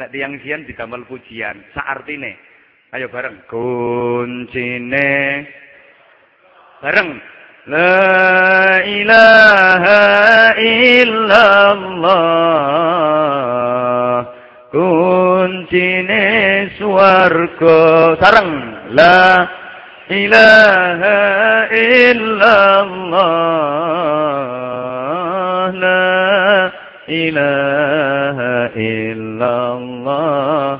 [0.00, 1.60] Lek tiang sian didamel pujian.
[1.76, 2.32] Saartine.
[2.96, 3.44] Ayo bareng.
[3.50, 5.44] Kuncine.
[6.80, 7.20] Bareng.
[7.68, 10.00] La ilaha
[10.56, 12.16] illallah.
[14.72, 16.24] Kuncine
[16.80, 18.16] swarga.
[18.24, 18.50] Sareng.
[18.96, 19.44] La
[20.08, 23.59] ilaha illallah.
[27.10, 30.78] La ilaha illallah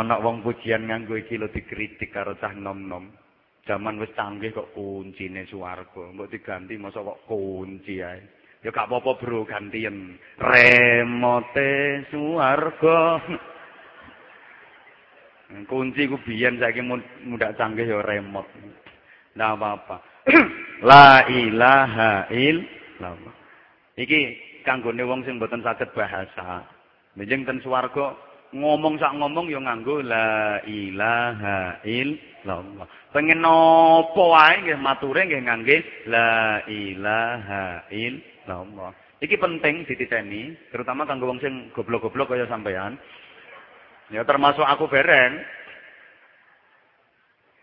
[0.00, 3.12] Anak wong pujian nganggo iki lho dikritik karo cah nom-nom.
[3.68, 6.08] Zaman wis canggih kok kuncine swarga.
[6.08, 8.24] Mbok diganti masa kok kunci ae.
[8.64, 10.16] Ya gak apa-apa bro gantian.
[10.40, 11.68] Remote
[12.08, 13.20] swarga.
[15.68, 16.80] Kunci ku biyen saiki
[17.28, 18.48] muda canggih ya remote.
[19.36, 20.09] Ndak apa-apa.
[20.80, 23.34] La ilaha illallah.
[24.00, 24.20] Iki
[24.64, 26.64] kanggone wong sing mboten saged bahasa.
[27.16, 28.16] Menjing ten swarga
[28.56, 32.86] ngomong sak ngomong ya nganggo la ilaha illallah.
[33.12, 35.76] Pengen napa wae nggih mature nggih ngangge
[36.08, 38.90] la ilaha illallah.
[39.20, 42.96] Iki penting dititeni, terutama kanggo wong sing goblok-goblok kaya sampean.
[44.08, 45.44] Ya termasuk aku bereng.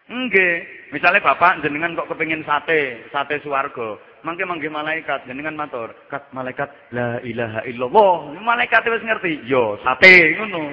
[0.08, 0.56] Nggih,
[0.96, 4.00] misalnya bapak jenengan kok kepengin sate, sate swarga.
[4.24, 10.39] Mangke mangke malaikat jenengan matur, "Kat malaikat la ilaha illallah." Malaikat wis ngerti, yo sate
[10.39, 10.72] ngono.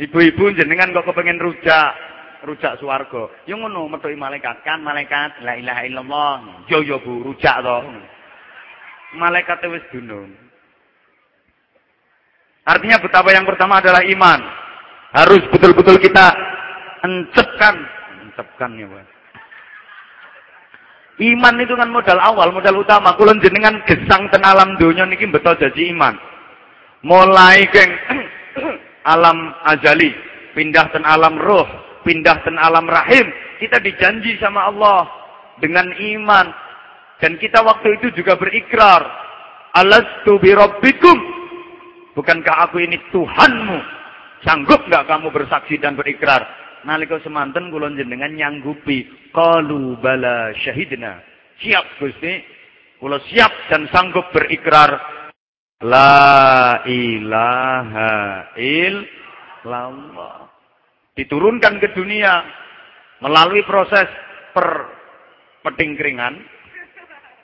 [0.00, 1.92] Ibu-ibu jenengan kok kepengin rujak,
[2.48, 3.28] rujak swarga.
[3.44, 6.32] Yo ngono metuki malaikat, kan malaikat la ilaha illallah.
[6.72, 7.78] Yo yo Bu, rujak to.
[9.20, 10.32] Malaikat wis dunung.
[12.64, 14.65] Artinya betapa yang pertama adalah iman.
[15.16, 16.28] Harus betul-betul kita
[17.00, 17.74] encepkan.
[18.28, 19.16] Encepkan ya Pak.
[21.16, 23.16] Iman itu kan modal awal, modal utama.
[23.16, 26.12] Kulon jenengan gesang ten alam dunia niki betul jadi iman.
[27.00, 27.88] Mulai geng
[29.16, 30.12] alam ajali,
[30.52, 31.64] pindah ten alam roh,
[32.04, 33.32] pindah ten alam rahim.
[33.56, 35.08] Kita dijanji sama Allah
[35.64, 36.52] dengan iman.
[37.16, 39.00] Dan kita waktu itu juga berikrar.
[39.72, 41.16] Alastu birabbikum.
[42.12, 43.96] Bukankah aku ini Tuhanmu?
[44.44, 46.44] Sanggup nggak kamu bersaksi dan berikrar?
[46.84, 51.18] Nalika semanten kula jenengan nyanggupi qalu bala syahidna.
[51.62, 52.34] Siap Gusti.
[52.96, 54.96] Kula siap dan sanggup berikrar
[55.84, 58.12] la ilaha
[58.56, 60.48] illallah.
[61.12, 62.40] Diturunkan ke dunia
[63.20, 64.08] melalui proses
[64.56, 64.68] per
[65.64, 66.40] petingkringan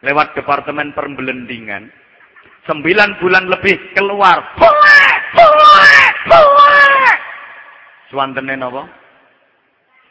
[0.01, 1.89] lewat departemen pembelendingan.
[2.65, 4.39] Sembilan bulan lebih keluar.
[8.13, 8.85] Suwantene napa?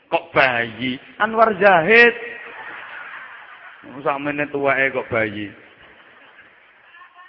[0.09, 0.97] Kok bayi?
[1.21, 2.17] Anwar Zahid.
[4.01, 5.53] Sakmene tuweke kok bayi.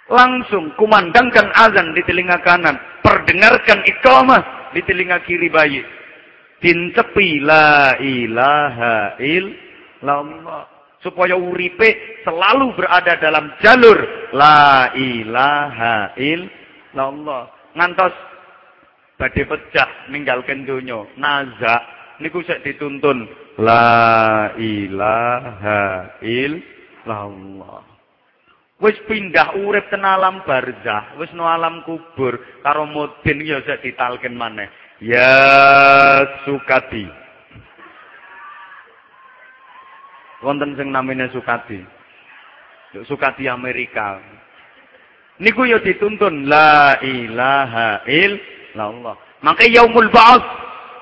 [0.09, 2.75] Langsung kumandangkan azan di telinga kanan.
[3.05, 5.85] Perdengarkan iqamah di telinga kiri bayi.
[6.57, 10.63] Dincepi la ilaha illallah.
[11.05, 13.99] Supaya uripe selalu berada dalam jalur
[14.33, 17.43] la ilaha illallah.
[17.77, 18.32] Ngantos
[19.23, 20.67] badhe pecah ninggalkan.
[21.15, 21.75] Naza
[22.19, 23.23] niku sik dituntun
[23.55, 27.87] la ilaha illallah.
[28.83, 34.35] Wis pindah urip ten alam barzah, wis no alam kubur karo mudin ya sik ditalken
[34.35, 34.67] maneh.
[34.99, 35.31] Ya
[36.43, 37.07] Sukati.
[40.43, 41.79] Wonten sing namine Sukati.
[43.07, 44.19] Sukati Amerika.
[45.39, 48.52] Niku ya dituntun la ilaha illallah.
[49.43, 50.47] Maka yaumul ba'ats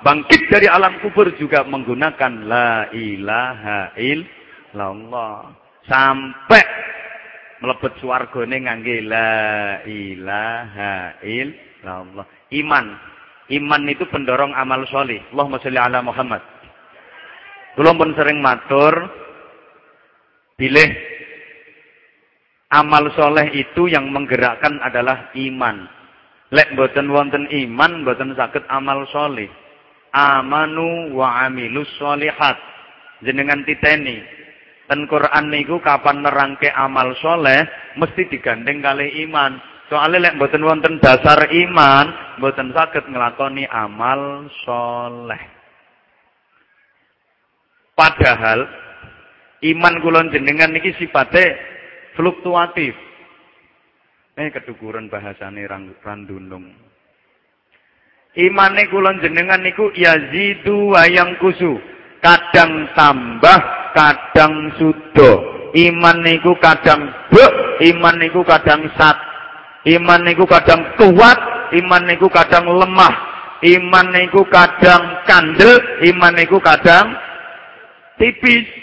[0.01, 5.55] bangkit dari alam kubur juga menggunakan la ilaha illallah.
[5.87, 6.63] Sampai
[7.61, 9.31] mlebet swargane ngangge la
[9.85, 12.25] ilaha illallah.
[12.51, 12.85] Iman.
[13.51, 15.19] Iman itu pendorong amal soleh.
[15.31, 16.41] Allahumma sholli ala Muhammad.
[17.75, 18.93] Kula pun sering matur
[20.59, 20.91] pilih
[22.71, 26.00] amal soleh itu yang menggerakkan adalah iman.
[26.51, 29.47] Lek boten wonten iman, boten sakit amal soleh.
[30.11, 32.59] Amanu wa amilus solihat.
[33.23, 34.19] Jenengan titeni
[34.91, 37.63] Ten Quran niku kapan nerangke amal soleh
[37.95, 39.55] mesti digandeng kali iman.
[39.87, 45.39] Soalnya lek mboten wonten dasar iman, mboten saged nglakoni amal soleh.
[47.95, 48.67] Padahal
[49.63, 51.55] iman kulon jenengan niki sifatnya
[52.19, 52.91] fluktuatif.
[54.39, 56.71] Eh kedukuran bahasane randunung.
[58.31, 61.75] Imane kulon jenengan niku yazidu wayang kusu.
[62.23, 63.59] Kadang tambah
[63.91, 65.31] kadang sudo.
[65.75, 67.43] Iman niku kadang be,
[67.91, 69.15] iman niku kadang sat.
[69.87, 71.39] Iman niku kadang kuat,
[71.75, 73.15] iman niku kadang lemah.
[73.61, 77.13] Iman niku kadang kandel, iman niku kadang
[78.15, 78.80] tipis.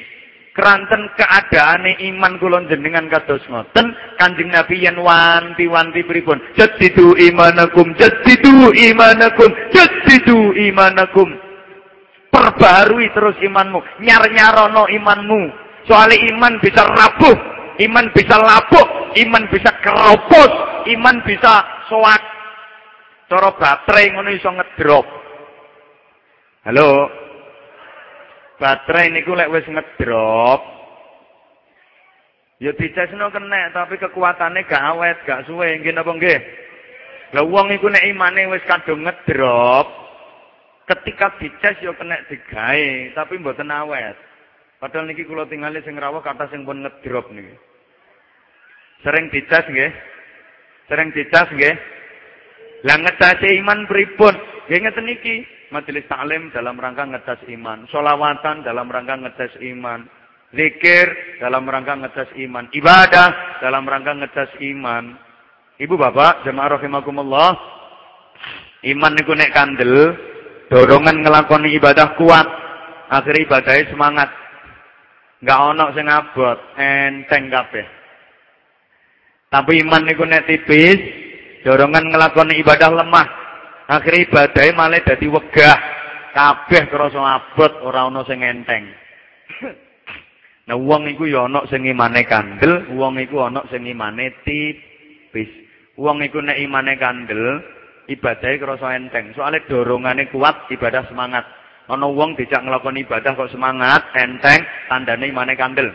[0.59, 8.74] Keranten keadaane iman kulon jenengan kados ngoten Kanjeng Nabi yen wanti-wanti pripun jadidu imanakum jadidu
[8.74, 11.30] imanakum jadidu imanakum
[12.28, 13.80] Perbarui terus imanmu.
[14.04, 15.42] Nyar-nyarono imanmu.
[15.88, 17.36] Soalnya iman bisa rapuh.
[17.80, 18.88] Iman bisa lapuk.
[19.16, 20.50] Iman bisa keropos.
[20.92, 22.22] Iman bisa soak.
[23.28, 25.06] Cara baterai ngono iso ngedrop.
[26.68, 27.17] Halo.
[28.59, 30.61] Baterai niku lek wis ngedrop.
[32.59, 35.78] Ya dicesno kena tapi kekuatannya gak awet, gak suwe.
[35.78, 36.38] Nggih napa nggih?
[37.38, 39.86] Lah wong iku nek imane wis kadung ngedrop,
[40.88, 44.16] Ketika dicas yo kena digawe, tapi mboten awet.
[44.80, 47.52] Padahal niki kula tingali sing rawuh kata sing pun ngedrop niki.
[49.04, 49.92] Sering dicas nggih?
[50.88, 51.76] Sering dicas nggih?
[52.88, 54.34] Lah ngecas iman pripun?
[54.66, 55.36] Nggih ngeten niki,
[55.70, 60.08] majelis taklim dalam rangka ngecas iman, solawatan dalam rangka ngecas iman,
[60.52, 61.06] zikir
[61.40, 65.16] dalam rangka ngecas iman, ibadah dalam rangka ngecas iman.
[65.78, 67.50] Ibu bapak, jemaah rahimakumullah,
[68.82, 70.16] iman niku nek kandel,
[70.68, 72.48] dorongan ngelakoni ibadah kuat
[73.08, 74.30] akhirnya ibadahnya semangat.
[75.38, 77.86] Nggak ono sing abot enteng kabeh.
[79.48, 80.98] Tapi iman niku nek tipis
[81.62, 83.26] dorongan ngelakoni ibadah lemah
[83.89, 85.78] akhirnya ibadahnya malah dadi wegah
[86.36, 88.84] kabeh krasa abot ora ono sing enteng
[90.68, 95.49] Nah wong iku ya ana sing imane kandel, wong iku ana sing imane tipis.
[95.97, 97.64] Wong iku nek imane kandel,
[98.05, 99.32] ibadahnya kerasa enteng.
[99.32, 101.49] Soalnya dorongannya kuat, ibadah semangat.
[101.89, 104.61] Ono wong dijak ngelakon ibadah kok semangat, enteng,
[104.93, 105.89] tandane imane kandel.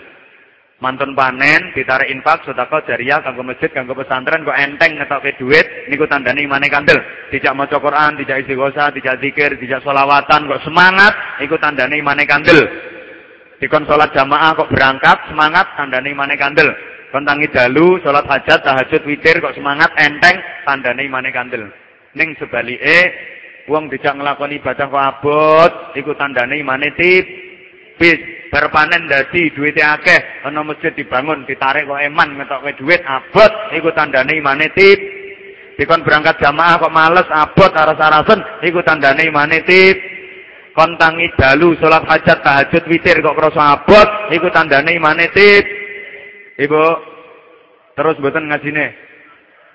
[0.84, 6.04] Mantun panen, ditarik infak, sedekah jariah kanggo masjid, kanggo pesantren kok enteng ngetokke duit, niku
[6.12, 7.00] tandane imane kandel.
[7.32, 12.68] Dijak maca Quran, dijak istighosah, dijak zikir, dijak solawatan kok semangat, iku tandane imane kandel.
[13.64, 16.68] Dikon salat jamaah kok berangkat, semangat tandane imane kandel.
[17.16, 20.36] Kon tangi dalu, salat hajat, tahajud, witir kok semangat, enteng,
[20.68, 21.64] tandane imane kandel.
[22.12, 23.08] Ning sebalike
[23.72, 28.33] wong dijak nglakoni ibadah kok abot, iku tandane imane tipis.
[28.54, 33.90] Bar panen dadi duwite akeh, ana masjid dibangun, ditarik kok eman ngetokke duit abot, iku
[33.98, 35.02] tandane imane tip.
[35.74, 39.98] Dikon berangkat jamaah kok males abot aras-arasen, iku tandane imane tip.
[40.78, 45.66] Kon tangi dalu salat hajat tahajud witir kok krasa abot, iku tandane imane tip.
[46.62, 46.82] Ibu,
[47.98, 48.86] terus mboten ngajine.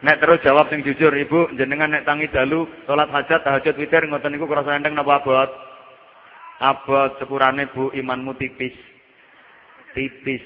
[0.07, 4.39] Nek terus jawab sing jujur, Ibu, jenengan nek tangi dalu salat hajat, tahajud, witir ngoten
[4.39, 5.68] niku krasa enteng napa abot?
[6.59, 8.75] Abot sepurane Bu imanmu tipis.
[9.95, 10.43] Tipis.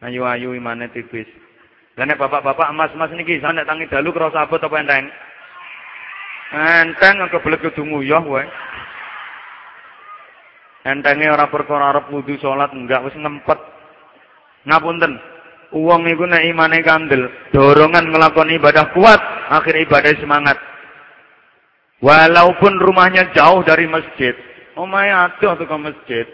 [0.00, 1.28] Ayu-ayu imane tipis.
[2.00, 5.06] Lah nek bapak-bapak emas-emas niki nek tangi dalu krasa abot apa enteng?
[6.52, 8.44] Enteng kebelet kudu nguyah wae.
[10.82, 13.58] Entenge ora perkara arep wudu salat enggak wis ngempet.
[14.66, 15.14] Ngapunten.
[15.72, 19.16] Uang iku nek imane kandel, dorongan ngelakoni ibadah kuat,
[19.48, 20.60] akhir ibadah semangat.
[22.04, 24.36] Walaupun rumahnya jauh dari masjid,
[24.76, 26.26] omahe adoh ke masjid.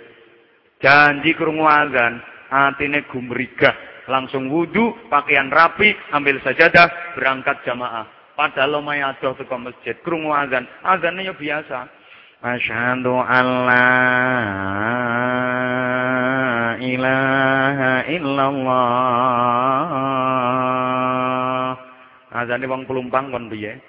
[0.78, 8.06] Janji krungu azan, atine gumrigah, langsung wudu, pakaian rapi, ambil sajadah, berangkat jamaah.
[8.38, 11.90] Padahal omahe adoh ke masjid, krungu azan, azannya ya biasa.
[12.38, 13.90] Asyhadu an la
[16.78, 19.48] ilaha illallah.
[22.30, 23.82] Azane wong pelumpang kon piye?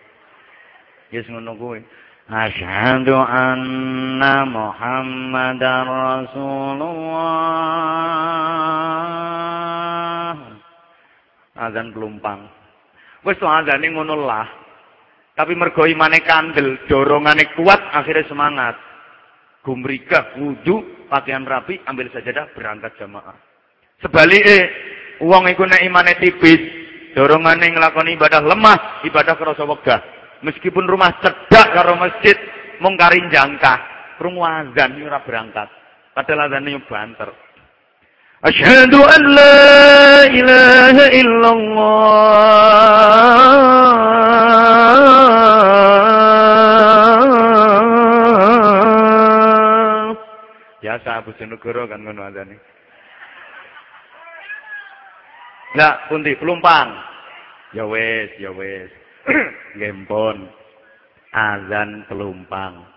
[1.13, 1.85] Yes ngono kuwi.
[2.29, 7.17] Asyhadu anna Muhammadar Rasulullah.
[11.57, 12.45] Azan pelumpang.
[13.25, 14.45] Wis to azane ngono lah.
[15.33, 18.77] Tapi mergo imane kandel, dorongane kuat, akhirnya semangat.
[19.65, 23.33] Gumrigah, wudhu, pakaian rapi, ambil sajadah, berangkat jamaah.
[24.03, 24.69] Sebaliknya,
[25.23, 26.59] uang iku nek imane tipis,
[27.15, 30.18] dorongane nglakoni ibadah lemah, ibadah kerasa wegah.
[30.39, 32.39] Meskipun rumah cedak karo masjid,
[32.79, 33.73] mung jangka,
[34.15, 35.67] krungu azan ora berangkat.
[36.15, 37.29] Padahal azane banter.
[38.39, 42.39] Asyhadu an la ilaha illallah.
[50.79, 52.55] Biasa Bojonegoro kan ngono azane.
[55.75, 56.95] Lah, pundi pelumpang.
[57.75, 58.89] Ya wis, ya wis.
[59.78, 60.48] Gempon.
[61.34, 62.94] Azan pelumpang.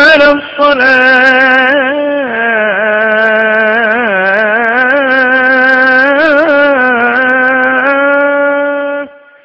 [0.00, 0.90] على الصلاة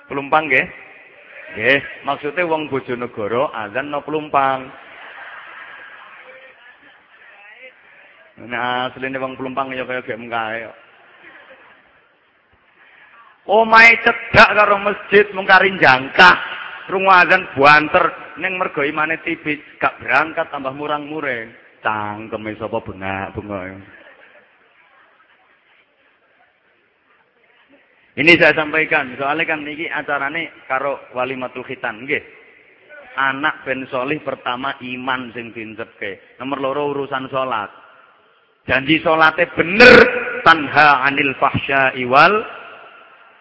[0.10, 0.66] pelumpang nggih
[1.54, 4.72] nggih maksudnya wong Bojonegoro azan no pelumpang
[8.36, 10.68] Nah, asline wong pelumpang ya kaya gek mengkae.
[13.51, 16.39] Omahe cedak karo masjid mung karing jangkah.
[16.87, 21.51] Krungu azan buanter ning mergo imane tipis, gak berangkat tambah murang-muring.
[21.83, 23.75] Cangkeme sapa bengak bunga.
[28.19, 32.23] Ini saya sampaikan, soalnya kan niki acarane karo walimatul khitan, nggih.
[33.19, 36.39] Anak ben solih pertama iman sing dincepke.
[36.39, 37.71] Nomor loro urusan salat.
[38.67, 39.95] Janji salate bener
[40.47, 42.60] tanha anil fahsya iwal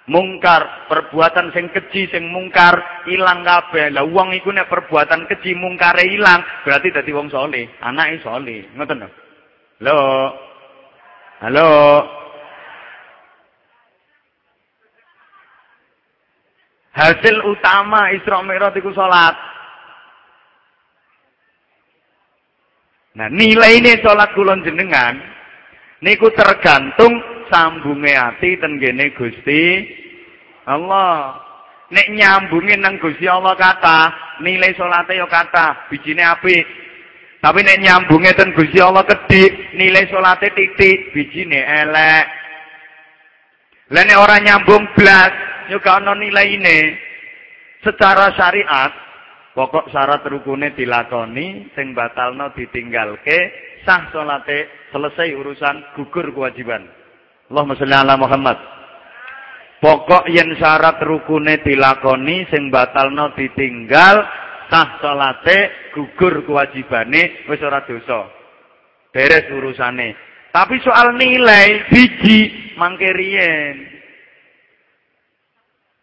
[0.10, 3.94] mungkar, perbuatan sing keji sing mungkar ilang kabeh.
[3.94, 8.66] Lah wong iku nek perbuatan keji mungkare ilang, berarti dadi wong saleh, anake saleh.
[8.74, 9.10] Ngoten lho.
[9.80, 10.00] Halo.
[11.40, 11.70] Halo.
[16.90, 19.38] Hasil utama Isra Mi'raj iku salat.
[23.16, 25.20] Nah, nilai ini sholat kulon jenengan,
[26.00, 29.86] niku tergantung sambunge ati tenggene Gusti
[30.70, 31.46] Allah.
[31.90, 34.00] Nek nyambunge nang Gusti Allah kata,
[34.46, 36.62] nilai salate yo kata, bijine apik.
[37.42, 42.26] Tapi nek nyambunge ten Gusti Allah kedik, nilai salate titik, bijine elek.
[43.90, 45.34] Lah nek ora nyambung blas,
[45.74, 47.10] yo gak ono nilaine.
[47.82, 48.94] Secara syariat,
[49.58, 53.50] pokok syarat rukune dilakoni, sing batalno ditinggalke,
[53.82, 56.99] sah salate, selesai urusan gugur kewajiban.
[57.50, 58.58] Allahumma sholli ala Muhammad.
[59.82, 64.22] Pokok yen syarat rukune dilakoni sing batalno ditinggal
[64.70, 68.30] sah salate gugur kewajibane wis ora dosa.
[69.10, 70.14] Beres urusane.
[70.54, 73.98] Tapi soal nilai biji mangke riyen.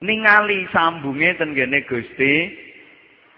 [0.02, 1.54] Ningali sambunge ten
[1.86, 2.65] Gusti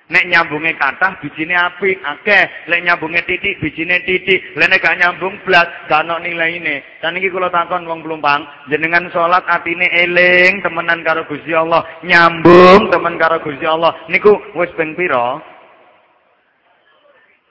[0.08, 2.64] Nek nyambunge kathah bijine apik, akeh.
[2.64, 4.40] Lek nyambunge titik bijine titik.
[4.56, 6.80] Lek nek gak nyambung blas, gak ono nilaine.
[7.04, 12.88] Dan iki kula takon wong Plumpang, jenengan salat atine eling temenan karo Gusti Allah, nyambung
[12.88, 13.92] temen karo Gusti Allah.
[14.08, 15.44] Niku wis ping pira?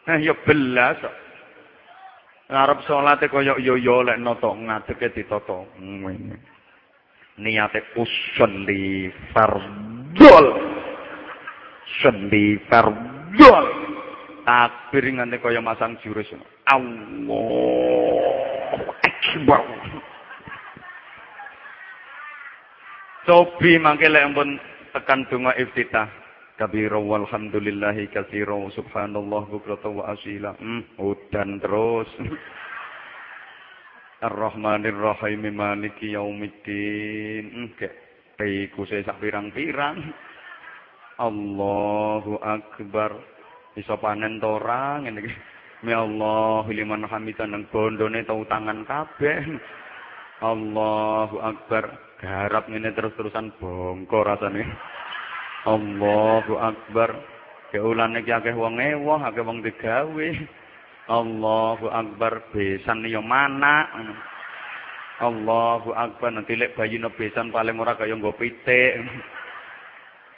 [0.10, 0.98] Eh ya belas.
[2.48, 5.62] Arab salate kaya yo-yo lek nata ngadeke ditata.
[7.38, 10.77] Niate usolli fardhol
[12.02, 13.66] sendi fardol
[14.46, 16.30] takbir nganti kaya masang jurus
[16.68, 18.28] Allah
[19.04, 19.64] akbar
[23.28, 24.56] Cobi mangke lek ampun
[24.96, 26.08] tekan donga iftitah
[26.56, 32.08] kabira walhamdulillahi katsira subhanallah bukrata wa asila hmm, udan terus
[34.18, 37.70] Ar-Rahmanir Rahim Maliki Yaumiddin.
[37.70, 37.90] Oke.
[38.34, 40.02] Piku saya sak pirang-pirang.
[41.18, 43.12] Allahu Akbar.
[43.74, 45.34] Iso panen to ora ngene iki.
[45.86, 49.42] Mi Allah liman hamidan nang bondone tau tangan kabeh.
[50.46, 51.84] Allahu Akbar.
[52.22, 54.62] Garap ngene terus-terusan bongko rasane.
[55.66, 57.18] Allahu Akbar.
[57.74, 60.30] Keulane iki akeh wong ewoh, akeh wong digawe.
[61.08, 63.88] Allahu Akbar besan yo mana
[65.24, 69.08] Allahu Akbar nanti lek bayi no besan paling ora kaya nggo pitik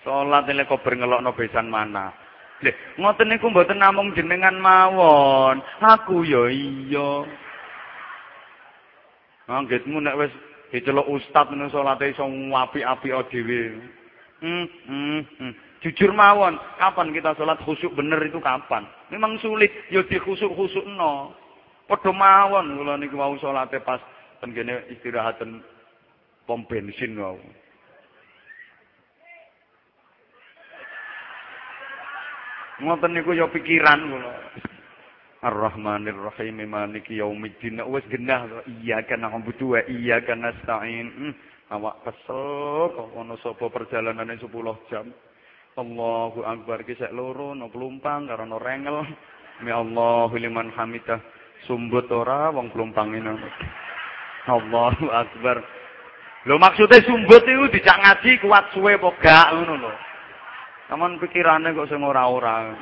[0.03, 2.29] Salat lek kober ngelokno besan mana
[2.59, 5.63] Lih, ngoten niku mboten namung jenengan mawon.
[5.79, 7.23] Aku yo iya.
[9.47, 10.33] Anggitmu nek wis
[10.75, 13.79] diceluk ustaz ngono salate iso apik-apik dhewe.
[14.43, 15.53] Hmm, hmm, hmm.
[15.79, 18.83] Jujur mawon, kapan kita sholat khusyuk bener itu kapan?
[19.07, 21.31] Memang sulit, ya di khusuk-khusuk no.
[21.87, 24.03] Padha mawon kula niku mau salate pas
[24.43, 25.63] ten kene istirahatan
[26.43, 27.39] pom bensin wau.
[32.79, 34.33] Ngoten niku ya pikiran kula.
[35.39, 37.83] Ar-Rahmanir Rahim Maliki Yaumiddin.
[37.91, 41.07] Wis genah iya kan na'budu wa iya kan nasta'in.
[41.11, 41.33] Hmm,
[41.75, 44.47] awak kesel kok ono sapa perjalanane 10
[44.91, 45.07] jam.
[45.79, 49.03] Allahu Akbar ki sek loro no plumpang karo no rengel.
[49.63, 51.19] Mi Allahu liman hamidah.
[51.67, 53.31] Sumbut ora wong plumpang ini.
[54.47, 55.59] Allahu Akbar.
[56.47, 59.91] Lho maksudnya sumbut itu dijak ngaji kuat suwe apa gak ngono lho.
[60.89, 62.73] Saman pikirane kok sing ora-ora.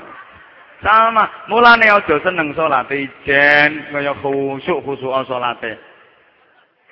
[0.79, 5.75] Sama, mulane aja seneng salat ijen kaya khusuk-khusuk salate.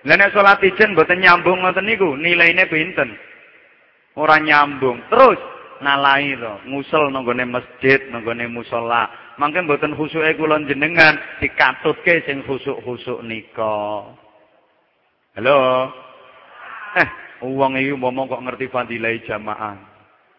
[0.04, 3.16] Lah nek salat ijen mboten nyambung ngoten niku, nilaine pinten?
[4.20, 5.08] Ora nyambung.
[5.08, 5.40] Terus
[5.80, 9.08] nalai to, ngusul nanggone masjid, nanggone musala.
[9.40, 14.04] Mangke mboten khusuke kula jenengan dikatutke sing khusuk-khusuk nika.
[15.40, 15.58] Halo.
[17.00, 17.08] Eh,
[17.40, 19.95] wong iki umpama kok ngerti fadilah jamaah.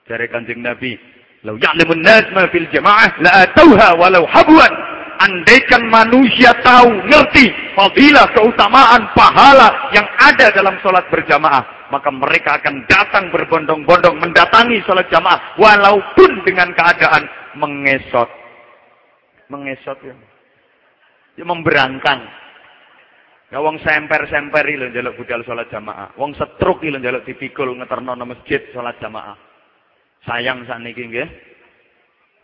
[0.06, 0.94] Jare Kanjeng Nabi,
[1.42, 4.74] "Lau ya'lamun nas ma fil jamaah la atauha walau habwan."
[5.16, 12.84] Andaikan manusia tahu, ngerti fadilah, keutamaan, pahala yang ada dalam sholat berjamaah, maka mereka akan
[12.84, 17.24] datang berbondong-bondong mendatangi sholat jamaah, walaupun dengan keadaan
[17.56, 18.28] mengesot.
[19.48, 20.12] Mengesot ya.
[21.40, 22.20] Ya memberangkang.
[23.48, 26.12] Ya wong semper-semper lho njaluk budal sholat jamaah.
[26.20, 29.55] Wong setruk lho njaluk dipikul ngeterno masjid sholat jamaah.
[30.26, 31.28] Sayang sakniki nggih.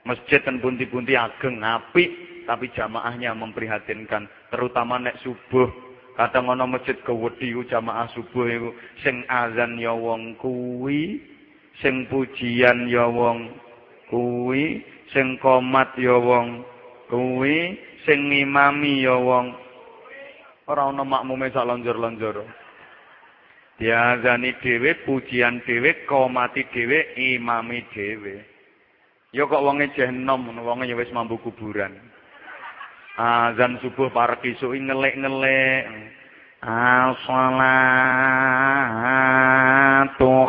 [0.06, 2.10] Masjid ten bunti-bunti ageng apik
[2.46, 5.70] tapi jamaahnya memprihatinkan terutama nek subuh.
[6.14, 8.70] Kadang ana masjid kewedi jamaah subuh iku
[9.02, 11.22] sing azan ya wong kuwi
[11.80, 13.48] sing pujian ya wong
[14.12, 16.62] kuwi sing komat ya wong
[17.08, 19.56] kuwi sing ngimami ya wong.
[20.68, 22.61] Ora ana makmume lonjor-lonjor
[23.78, 28.44] diazani dhewe pujian dhewe komati dhewe imami dhewe.
[29.32, 31.96] Ya kok wonge jeh enom wonge ya wis mambu kuburan.
[33.16, 35.88] Azan subuh para kisui ngelek-ngelek.
[36.62, 37.32] As-salatu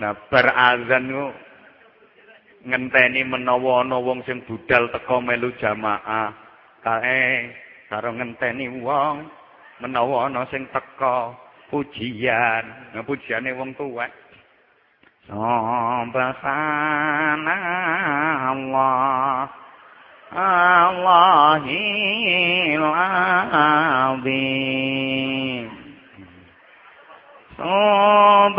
[0.00, 1.34] Nah berazan ku
[2.66, 6.34] ngenteni menawa ana wong sing budal teko melu jamaah.
[6.82, 7.54] Kae
[7.86, 9.22] karo ngenteni wong
[9.78, 11.32] menawa ana sing teko
[11.70, 12.64] pujian.
[12.94, 14.06] Nah, pujiane wong tuwa
[15.26, 16.14] Subhana
[18.54, 19.50] Allah
[20.30, 21.66] Allahil
[24.14, 24.66] azim.
[27.56, 28.52] Allah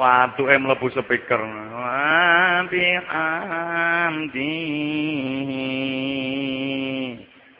[0.00, 1.44] Watu em lebu speaker.
[1.44, 4.56] Wabi amdi.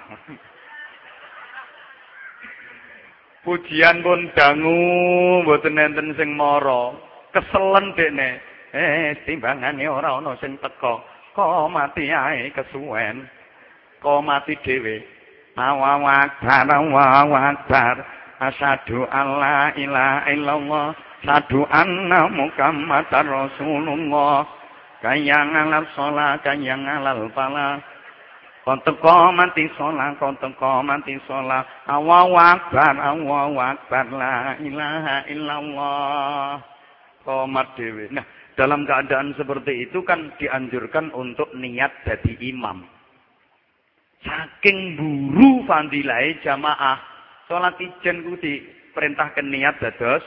[3.41, 6.95] Pujian pun dangu mboten enten sing mara.
[7.35, 8.39] Keselen dekne
[8.71, 11.03] Eh timbangane ora ana sing teko.
[11.35, 13.27] Kok mati ae kesuwen.
[13.99, 15.03] Kok mati dhewe.
[15.59, 17.95] Allahu akbar.
[18.41, 20.87] Asyhadu alla ilaha illallah.
[21.21, 24.47] Sadu anna Muhammadar Rasulullah.
[25.01, 27.77] Kayang alal sholat, kayang alal pala.
[28.65, 31.65] Konteko mati sholat, konteko mati sholat.
[31.85, 36.61] Allahu akbar, Allahu akbar, la ilaha illallah.
[37.21, 38.09] Komat dewi.
[38.09, 38.25] Nah,
[38.61, 42.85] dalam keadaan seperti itu kan dianjurkan untuk niat jadi imam.
[44.21, 47.01] Saking buru fandilai jamaah.
[47.49, 50.21] Sholat ijen ku diperintahkan niat dados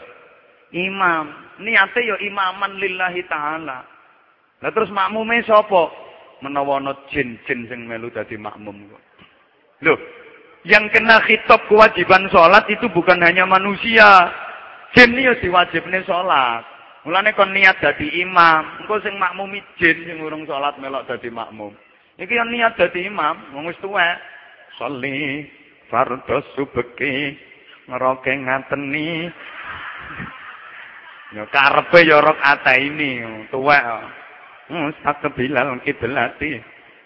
[0.74, 1.30] imam.
[1.62, 3.86] Niate ya imaman lillahi taala.
[4.58, 5.94] Lah terus makmume sapa?
[6.42, 6.82] Menawa
[7.14, 8.74] jin-jin sing melu dadi makmum.
[9.86, 9.98] Loh,
[10.66, 14.26] yang kena khitab kewajiban sholat itu bukan hanya manusia.
[14.90, 16.73] Jin ya diwajibne sholat.
[17.04, 21.76] Mulane kon niat dadi imam, engko sing makmumi jin sing urung sholat melok dadi makmum.
[22.16, 24.16] Iki yang niat dadi imam, wong wis tuwek.
[24.80, 25.44] Sholli
[25.92, 27.36] fardhu subki
[27.92, 29.28] ngeroke ngateni
[31.34, 33.20] Ya karepe ya ata ini
[33.52, 33.84] tuwek.
[34.72, 36.56] Mustaqbilal kiblati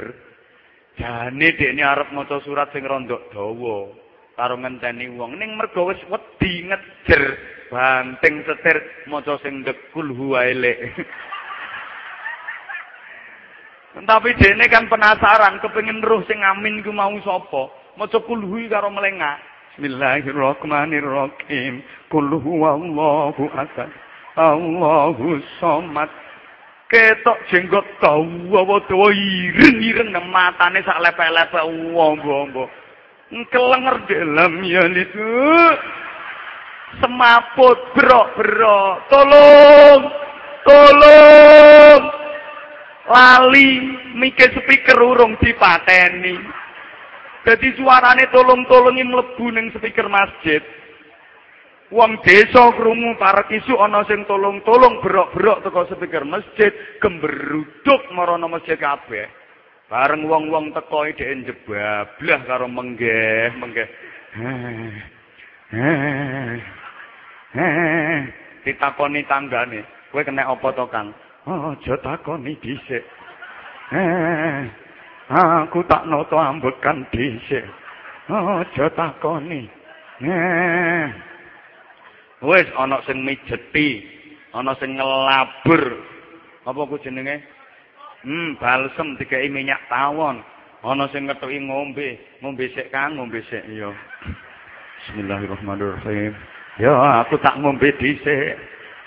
[0.98, 3.90] Jane dekne arep maca surat sing rondok dawa
[4.34, 7.22] karo ngenteni wong ning mergo wis wedi ngejer
[7.70, 8.78] banting setir
[9.10, 10.74] maca sing dekul huwaile.
[13.94, 17.70] Tapi dene kan penasaran kepengin roh sing amin ku mau sapa?
[17.94, 19.38] Maca kulhui karo melengak.
[19.78, 21.78] Bismillahirrahmanirrahim.
[22.10, 23.86] Qul huwallahu ahad.
[24.34, 26.10] Allahu somad
[26.90, 31.62] ketok jenggot dawa dawa ireng-ireng nang matane sak lepek-lepek
[31.94, 32.66] wombo-wombo.
[33.30, 35.30] Kelenger dalam ya itu.
[36.98, 39.06] Semaput brok-brok.
[39.06, 40.02] Tolong.
[40.66, 42.13] Tolong.
[43.04, 43.68] Lali
[44.16, 46.40] mikir speaker urung dipateni.
[47.44, 50.64] Jadi suarane tolong-tolongi mlebu ning speaker masjid.
[51.92, 56.72] Wong desa krungu para isu ana sing tolong-tolong berok-berok teko speaker masjid,
[57.04, 59.28] gemberuduk marana masjid kabeh.
[59.92, 63.88] Bareng wong-wong teko dhek jebablah karo menggeh, menggeh.
[68.64, 71.12] Ditakoni tanggane, kowe kena apa to, Kang?
[71.44, 73.04] Aja takoni dhisik.
[75.28, 77.68] Aku tak noto ambekan dhisik.
[78.32, 79.68] Aja takoni.
[80.24, 81.04] Eh.
[82.44, 84.04] Wis ana sing mijeti,
[84.56, 85.84] ana sing ngelabur.
[86.64, 87.44] Apa ku jenenge?
[88.24, 90.40] Hmm, balsem dikai minyak tawon.
[90.80, 93.92] Ana sing ngethuki ngombe, ngombe sik Kang, ngombe sik ya.
[95.04, 96.32] Bismillahirrahmanirrahim.
[96.80, 98.56] Ya, aku tak ngombe dhisik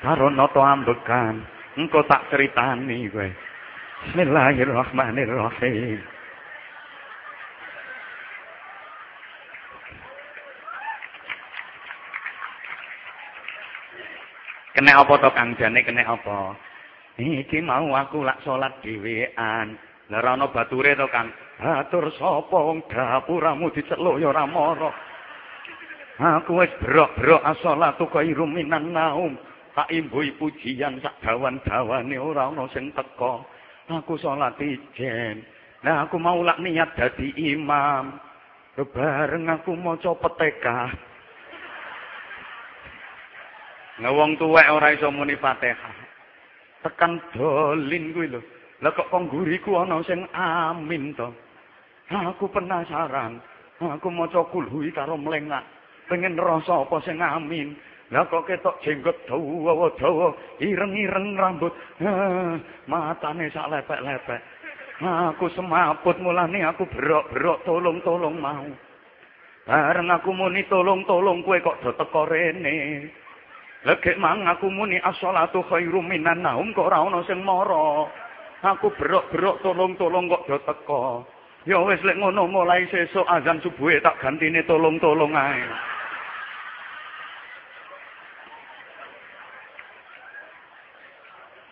[0.06, 1.57] karo nata ambekan.
[1.78, 3.30] Engko tak critani kowe.
[4.10, 6.02] Bismillahirrahmanirrahim.
[14.74, 16.58] Kena apa to Kang Jane kena apa?
[17.22, 19.78] Iki mau aku lak salat dhewean.
[20.10, 21.30] Lah ora ana bature to Kang.
[21.62, 24.50] Atur sapa wong dapuramu diceluk ya ora.
[26.18, 29.38] Aku wis brok-brok asolatu khairu minan naum.
[29.78, 33.46] Tak imbui pujian sak dawan-dawane ora ana sing teka.
[33.86, 35.46] Aku salat ijen.
[35.86, 38.18] Nah aku mau lak niat dadi imam.
[38.74, 40.90] Bareng aku maca peteka.
[44.02, 45.96] Lah wong tuwek ora iso muni Fatihah.
[46.82, 48.42] Tekan dolin kuwi lho.
[48.82, 51.30] Lah kok kongguriku ana sing amin to.
[52.10, 53.38] Aku penasaran.
[53.78, 55.62] Aku maca kulhui karo mlengak.
[56.10, 57.78] Pengen rasa apa sing amin.
[58.08, 60.32] Lah kok ketok jenggot dawa-dawa,
[60.64, 61.76] ireng-ireng rambut.
[62.00, 62.56] Ha,
[62.88, 64.42] matane sak lepek-lepek.
[65.04, 68.66] Aku semaput mulane aku berok-berok tolong-tolong mau.
[69.68, 73.04] Bareng aku muni tolong-tolong kowe kok do teko rene.
[73.84, 78.08] Lagi mang aku muni as-salatu khairum minan naum kok ora ana sing mara.
[78.64, 81.28] Aku berok-berok tolong-tolong kok do teko.
[81.68, 85.62] Ya wis lek ngono mulai sesuk azan subuhe tak gantine tolong-tolong ae.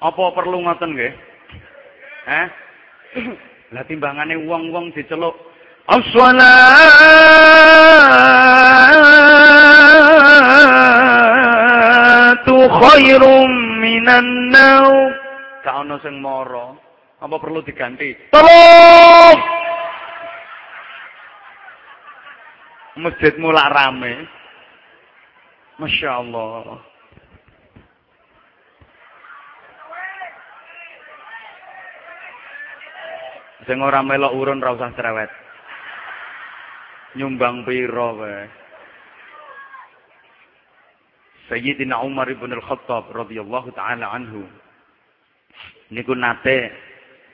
[0.06, 1.14] Apa perlu ngoten nggih?
[2.30, 2.48] Eh?
[3.74, 5.34] Lah timbangane wong-wong diceluk
[5.86, 6.46] As-salatu
[12.70, 13.52] khairum
[13.82, 15.14] minan naum.
[15.62, 16.74] Gak ono sing mara.
[17.22, 18.14] Apa perlu diganti?
[18.34, 19.38] Tolong!
[23.02, 24.26] Masjid mulak rame.
[25.78, 26.95] Masya Allah.
[33.66, 35.32] Sing ora melok urun ra usah cerewet.
[37.18, 38.46] Nyumbang pira wae.
[41.50, 44.46] Sayyidina Umar ibn al-Khattab radhiyallahu taala anhu
[45.94, 46.74] niku nate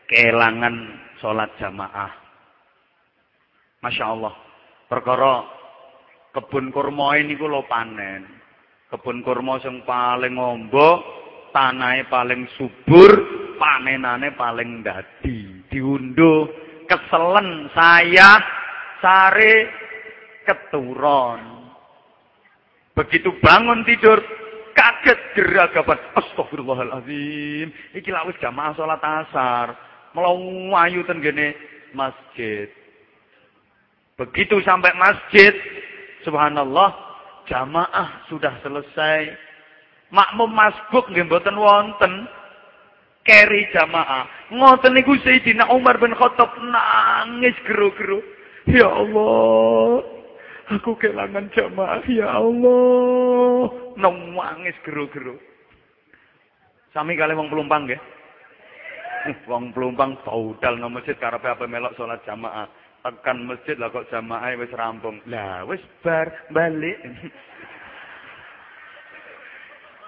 [0.07, 2.11] kelangan salat jamaah.
[3.83, 4.35] Masya Allah.
[4.87, 5.47] Perkara
[6.35, 8.27] kebun kurma niku lo panen.
[8.91, 10.99] Kebun kurma sing paling ngombo,
[11.55, 13.11] tanahe paling subur,
[13.55, 15.50] panenane paling dadi.
[15.71, 16.51] Diunduh
[16.91, 18.37] keselen saya
[18.99, 19.71] sare
[20.43, 21.41] keturun.
[22.91, 24.19] Begitu bangun tidur
[24.75, 25.99] kaget geragapan.
[26.19, 27.71] Astagfirullahalazim.
[27.95, 29.67] Iki lawis jamaah salat asar.
[30.11, 31.55] Melayu ten gene
[31.95, 32.67] masjid.
[34.19, 35.55] Begitu sampai masjid,
[36.27, 36.93] subhanallah,
[37.47, 39.33] jamaah sudah selesai.
[40.11, 42.27] Makmum masbuk nggih mboten wonten.
[43.21, 44.49] Keri jamaah.
[44.49, 48.17] Ngoten niku Sayyidina Umar bin Khattab nangis gero-gero.
[48.65, 50.05] Ya Allah,
[50.73, 53.69] aku kelangan jamaah ya Allah.
[53.97, 55.37] Nangis gero-gero.
[56.97, 58.01] Sami kali wong pelumpang nggih.
[59.45, 62.65] Wong pelumpang baudal nang masjid karepe apa melok salat jamaah.
[63.01, 65.21] Tekan masjid lah kok jamaah wis rampung.
[65.29, 66.97] Lah wis bar balik.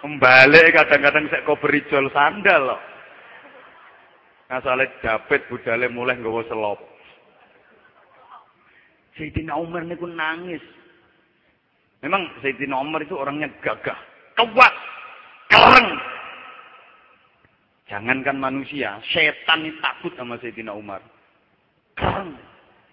[0.04, 2.93] Mbalik kadang-kadang sek kok berijol sandal loh.
[4.52, 6.80] Asale dapet budale mulai nggawa selop.
[9.16, 10.62] Sayyidina Umar niku nangis.
[12.04, 13.96] Memang Sayyidina Umar itu orangnya gagah,
[14.36, 14.74] kuat,
[15.48, 15.90] kereng.
[17.88, 21.00] Jangankan manusia, setan ini takut sama Sayyidina Umar.
[21.96, 22.36] Kereng,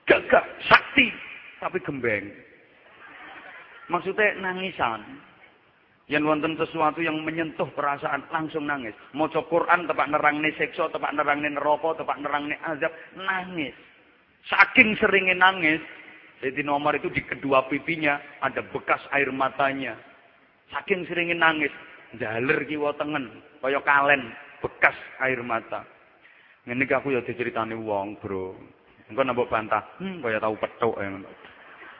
[0.06, 1.10] gagah, sakti,
[1.58, 2.30] tapi gembeng.
[3.90, 5.02] Maksudnya nangisan.
[6.10, 8.90] Yang wonten sesuatu yang menyentuh perasaan langsung nangis.
[9.14, 13.70] Maca Quran tepak nerangne siksa, tepak nerangne neraka, tepak nerangne azab, nangis.
[14.50, 15.78] Saking seringnya nangis,
[16.42, 19.94] Sayyidina Umar itu di kedua pipinya ada bekas air matanya.
[20.74, 21.70] Saking seringnya nangis,
[22.18, 23.30] jaler kiwa tengen,
[23.62, 25.86] kaya kalen, bekas air mata.
[26.66, 28.58] Ngene aku ya diceritani wong, Bro.
[29.06, 30.98] Engko nambah bantah, hmm, kaya tahu petuk.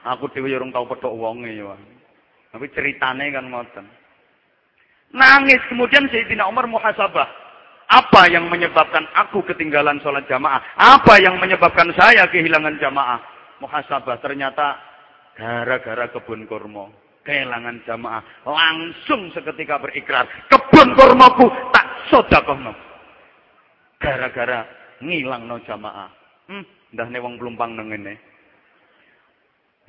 [0.02, 1.14] Aku dhewe ya urung tau petuk
[1.46, 1.78] ya.
[2.50, 3.99] Tapi ceritane kan ngoten.
[5.10, 7.26] Nangis kemudian Sayyidina Umar muhasabah.
[7.90, 10.62] Apa yang menyebabkan aku ketinggalan sholat jamaah?
[10.78, 13.18] Apa yang menyebabkan saya kehilangan jamaah?
[13.58, 14.78] Muhasabah ternyata
[15.34, 16.86] gara-gara kebun kurma.
[17.26, 18.22] Kehilangan jamaah.
[18.46, 20.30] Langsung seketika berikrar.
[20.46, 22.70] Kebun kurmaku tak sodakohno.
[23.98, 24.64] Gara-gara
[25.02, 26.08] ngilang no jamaah.
[26.46, 26.62] Hmm,
[26.94, 28.29] dah wong pelumpang nang ngene.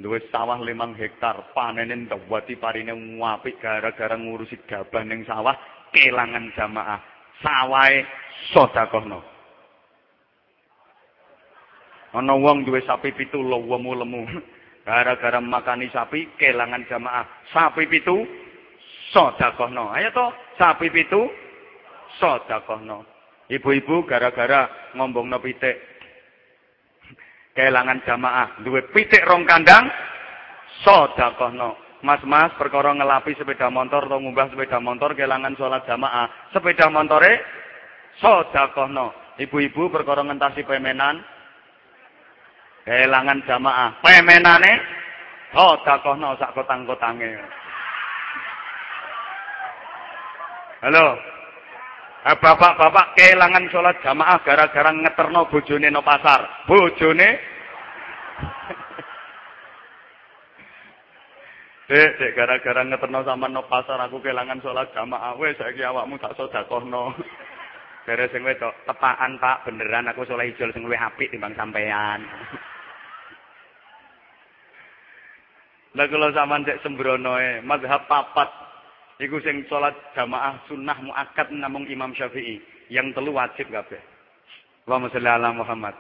[0.02, 2.92] Duwe sawah limang hektar, panenin dawati parine
[3.22, 5.54] apik gara-gara ngurusi gabah ning sawah,
[5.94, 7.00] kelangan jamaah.
[7.42, 8.06] Sawahe
[8.50, 9.22] sedekahno.
[12.18, 14.26] Ana wong duwe sapi pitu lemu-lemu.
[14.90, 17.26] Gara-gara makani sapi, kelangan jamaah.
[17.54, 18.26] Sapi pitu
[19.14, 19.94] sedekahno.
[19.94, 20.28] Ayo to,
[20.58, 21.30] sapi pitu
[22.18, 23.06] sedekahno.
[23.52, 25.91] Ibu-ibu gara-gara ngombongno pitik
[27.58, 29.90] kelangan jamaah duwe pitik rong kandang
[32.02, 37.38] Mas-mas perkara ngelapi sepeda motor atau ngumbah sepeda motor kelangan sholat jamaah sepeda motore
[38.18, 41.22] sedekahno ibu-ibu perkara ngentasi pemenan
[42.82, 44.02] Kelangan jamaah.
[44.02, 44.74] Pemenane
[45.54, 47.38] oh dakohno sak kotang-kotange.
[50.82, 51.14] Halo.
[52.22, 56.70] Eh, bapak-bapak kelangan sholat jamaah gara-gara ngeterno bojone no pasar.
[56.70, 57.34] Bojone
[61.90, 65.34] Dek, dek gara-gara ngeterno sama no pasar aku kelangan sholat jamaah.
[65.42, 67.10] Wes saiki awakmu tak sedakohno.
[68.06, 72.22] Beres sing wedok, tepaan Pak, beneran aku soleh ijol sing luwih apik timbang sampean.
[75.98, 78.71] Lah kula sampean cek sembrono e, mazhab papat
[79.22, 82.58] iku sing salat jamaah sunnah muakkad namung Imam Syafi'i,
[82.90, 84.02] yang telu wajib kabeh.
[84.90, 85.96] Allahumma sholli ala Muhammad.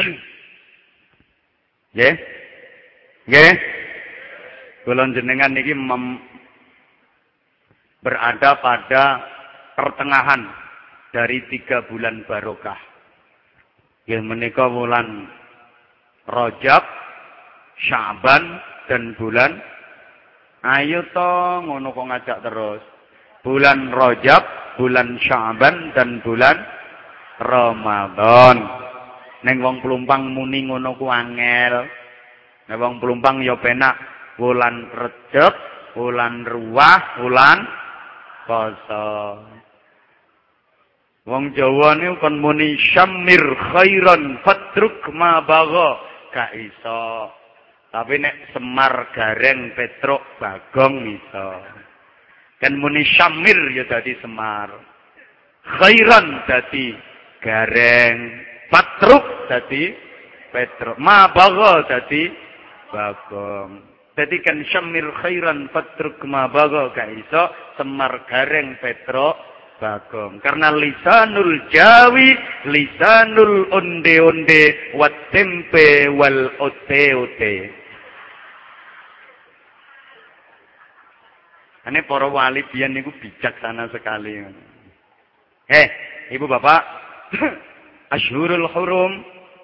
[1.94, 2.14] Nggih?
[3.28, 3.54] Nggih?
[4.84, 5.72] Kula jenengan niki
[8.04, 9.04] berada pada
[9.78, 10.44] pertengahan
[11.14, 12.76] dari tiga bulan barokah.
[14.04, 15.24] Yang menikah bulan
[16.28, 16.84] Rojab,
[17.80, 19.56] Syaban, dan bulan
[20.64, 22.80] Ayo to ngono kok ngajak terus.
[23.44, 24.42] Bulan Rojab,
[24.80, 26.56] bulan Syaban, dan bulan
[27.36, 28.56] Ramadan.
[29.44, 31.84] Neng wong pelumpang muni ngono ku angel.
[32.64, 33.92] Nah, wong pelumpang ya penak
[34.40, 35.52] wulan Rejab,
[36.00, 37.58] wulan Ruah, wulan
[38.48, 39.40] Poso.
[41.24, 45.96] Wong Jawa niku kon muni syamir khairan fatruk ma bagha
[46.32, 47.32] ka iso.
[47.94, 51.48] Tapi nek Semar Gareng Petruk Bagong iso.
[52.58, 54.74] Kan muni syamir ya dadi Semar.
[55.62, 56.90] Khairan dadi
[57.38, 58.18] Gareng,
[58.66, 59.94] Patruk dadi
[60.50, 62.30] Petruk, ma bagha dadi
[62.94, 63.70] bagong.
[64.14, 69.34] Jadi kan syamir khairan fatruk ma bago kaiso semar gareng petro
[69.82, 70.38] bagong.
[70.38, 72.38] Karena lisanul jawi,
[72.70, 77.83] lisanul onde-onde, wat tempe wal ote-ote.
[81.84, 84.40] Ini para wali biyen niku bijaksana sekali.
[85.68, 85.86] Eh,
[86.32, 86.80] ibu bapak,
[88.16, 89.12] Ashurul Hurum,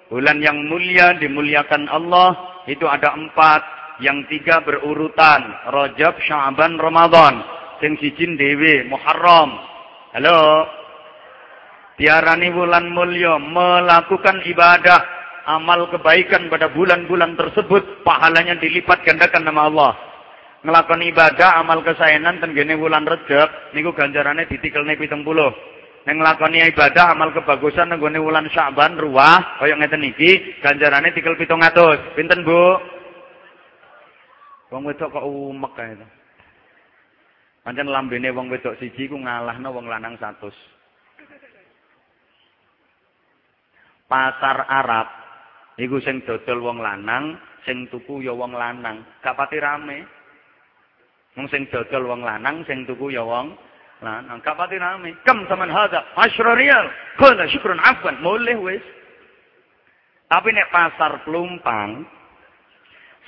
[0.05, 3.61] bulan yang mulia dimuliakan Allah, itu ada empat,
[4.05, 7.41] yang tiga berurutan, Rajab, Sya'ban, Ramadan.
[7.81, 9.57] Sing sijin dewi, Muharram.
[10.13, 10.69] Halo.
[11.97, 15.01] Tiarani bulan mulia melakukan ibadah,
[15.49, 20.10] amal kebaikan pada bulan-bulan tersebut, pahalanya dilipat gandakan nama Allah.
[20.61, 25.25] Ngelakon ibadah, amal kesayangan tenggene bulan Rajab, niku ganjarannya ditikelne 70.
[26.01, 32.17] Neng nglakoni ibadah amal kebagusan nenggone wulan Sya'ban ruwah kaya ngeten iki ganjarane tikel 700.
[32.17, 32.81] Pinten, Bu?
[34.73, 36.07] Wong wedok kok umek kae to.
[37.61, 40.49] Pancen lambene wong wedok siji ku ngalahno wong lanang 100.
[44.09, 45.07] Pasar Arab
[45.77, 49.05] iku sing dodol wong lanang, sing tuku ya wong lanang.
[49.21, 50.20] Gak pati rame.
[51.41, 53.57] Wong sing dodol wong lanang, sing tuku ya wong
[54.01, 55.13] Nah, angka pati nami.
[55.21, 56.01] Kam saman hada?
[56.17, 56.89] Asyra riyal.
[57.21, 58.17] Kala syukrun afwan.
[58.21, 58.81] Boleh wis.
[60.25, 62.01] Tapi nek pasar pelumpang,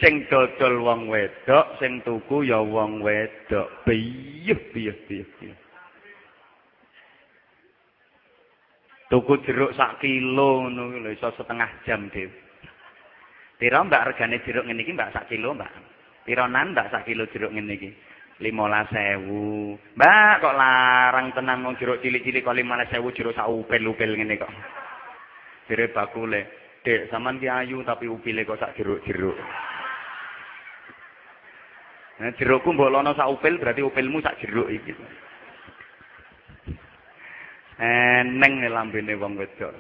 [0.02, 3.70] sing dodol wong wedok, sing tuku ya wong wedok.
[3.86, 5.60] Biyuh, biyuh, biyuh, biyuh.
[9.14, 12.34] Tuku jeruk sak kilo ngono lho iso setengah jam dhewe.
[13.62, 15.70] Pira mbak regane jeruk ngene iki mbak sak kilo mbak?
[16.24, 17.92] Pira nan mbak sak kilo jeruk ngene iki?
[18.42, 19.78] lima sewu.
[19.96, 24.52] Mbak kok larang tenang wong jeruk cilik-cilik kok lima sewu jeruk sak upil-upil ngene kok.
[25.70, 26.42] Jere bakule,
[26.84, 29.38] Dek, sampean ki ayu tapi upile kok sak jeruk-jeruk.
[32.20, 34.92] Nah, jerukku mbok lono sak upil berarti upilmu sak jeruk iki.
[37.80, 39.72] Eneng lambene wong wedok.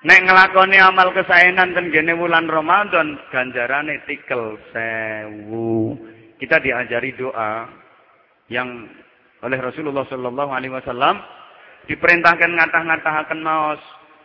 [0.00, 5.92] Nek ngelakoni amal kesaenan ten gene wulan Ramadan ganjarane tikel sewu
[6.40, 7.68] kita diajari doa
[8.48, 8.88] yang
[9.44, 11.20] oleh Rasulullah Shallallahu Alaihi Wasallam
[11.84, 13.82] diperintahkan ngatah-ngatahaken maos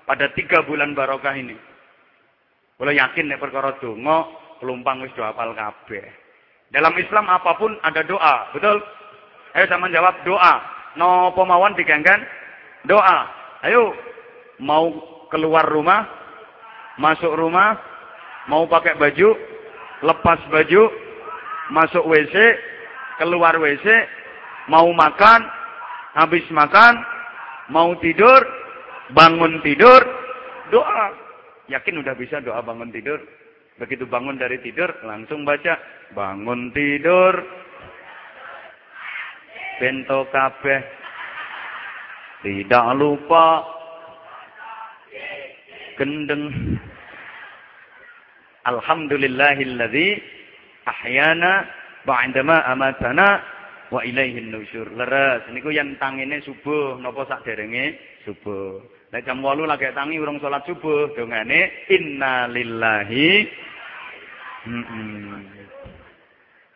[0.07, 1.59] pada tiga bulan barokah ini.
[2.79, 4.31] Kalau yakin nek perkara donga,
[4.63, 6.07] pelumpang wis doa apal kabeh.
[6.71, 8.79] Dalam Islam apa pun ada doa, betul?
[9.55, 10.63] Ayo sama jawab doa.
[10.95, 12.23] No pemawon diganggan
[12.87, 13.27] doa.
[13.63, 13.91] Ayo
[14.63, 16.05] mau keluar rumah,
[16.99, 17.77] masuk rumah,
[18.47, 19.35] mau pakai baju,
[20.05, 20.83] lepas baju,
[21.73, 22.35] masuk WC,
[23.17, 23.85] keluar WC,
[24.69, 25.41] mau makan,
[26.15, 27.01] habis makan,
[27.69, 28.41] mau tidur,
[29.13, 30.01] bangun tidur,
[30.69, 31.07] doa.
[31.65, 33.17] Yakin udah bisa doa bangun tidur?
[33.75, 35.75] Begitu bangun dari tidur, langsung baca,
[36.15, 37.33] bangun tidur,
[39.81, 40.81] bento kabeh,
[42.45, 43.74] tidak lupa,
[45.97, 46.51] gendeng.
[48.65, 50.07] Alhamdulillahilladzi
[50.89, 51.65] ahyana
[52.05, 53.41] ba'dama amatana
[53.93, 54.89] wa ilaihin nusyur.
[54.93, 58.81] Leres niku yen tangine subuh napa derenge subuh.
[59.13, 63.47] Nek jam 8 lagi tangi urung salat subuh, dongane innalillahi.
[64.65, 65.37] Mm -mm.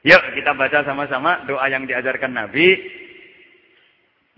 [0.08, 2.80] Yuk kita baca sama-sama doa yang diajarkan Nabi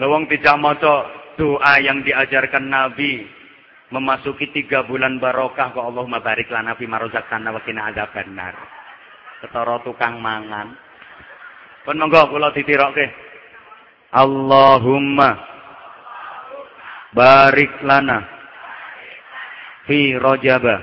[0.00, 3.24] Lawang tidak maca doa yang diajarkan Nabi
[3.94, 8.56] memasuki tiga bulan barokah kok Allahumma barik lana fi marozaqtana wa qina adzabannar
[9.40, 10.74] ketara tukang mangan.
[11.86, 13.06] Pun monggo kula ditirokke.
[14.10, 15.30] Allahumma
[17.14, 18.26] barik lana
[19.86, 20.76] fi Rajaba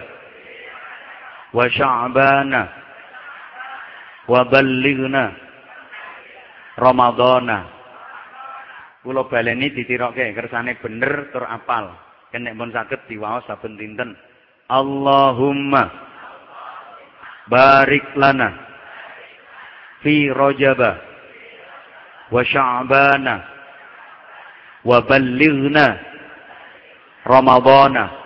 [1.51, 2.61] wa Sya'bana
[4.31, 5.23] wa ballighna
[6.79, 7.72] Ramadana.
[9.03, 11.91] Kula baleni ditirokke kersane bener tur apal.
[12.33, 14.17] Nek pun saged diwaos saben dinten.
[14.71, 15.91] Allahumma
[17.51, 18.49] barik lana
[20.01, 20.97] fi rajaba
[22.31, 23.35] wa sya'bana
[24.87, 25.85] wa ballighna
[27.27, 28.22] ramadana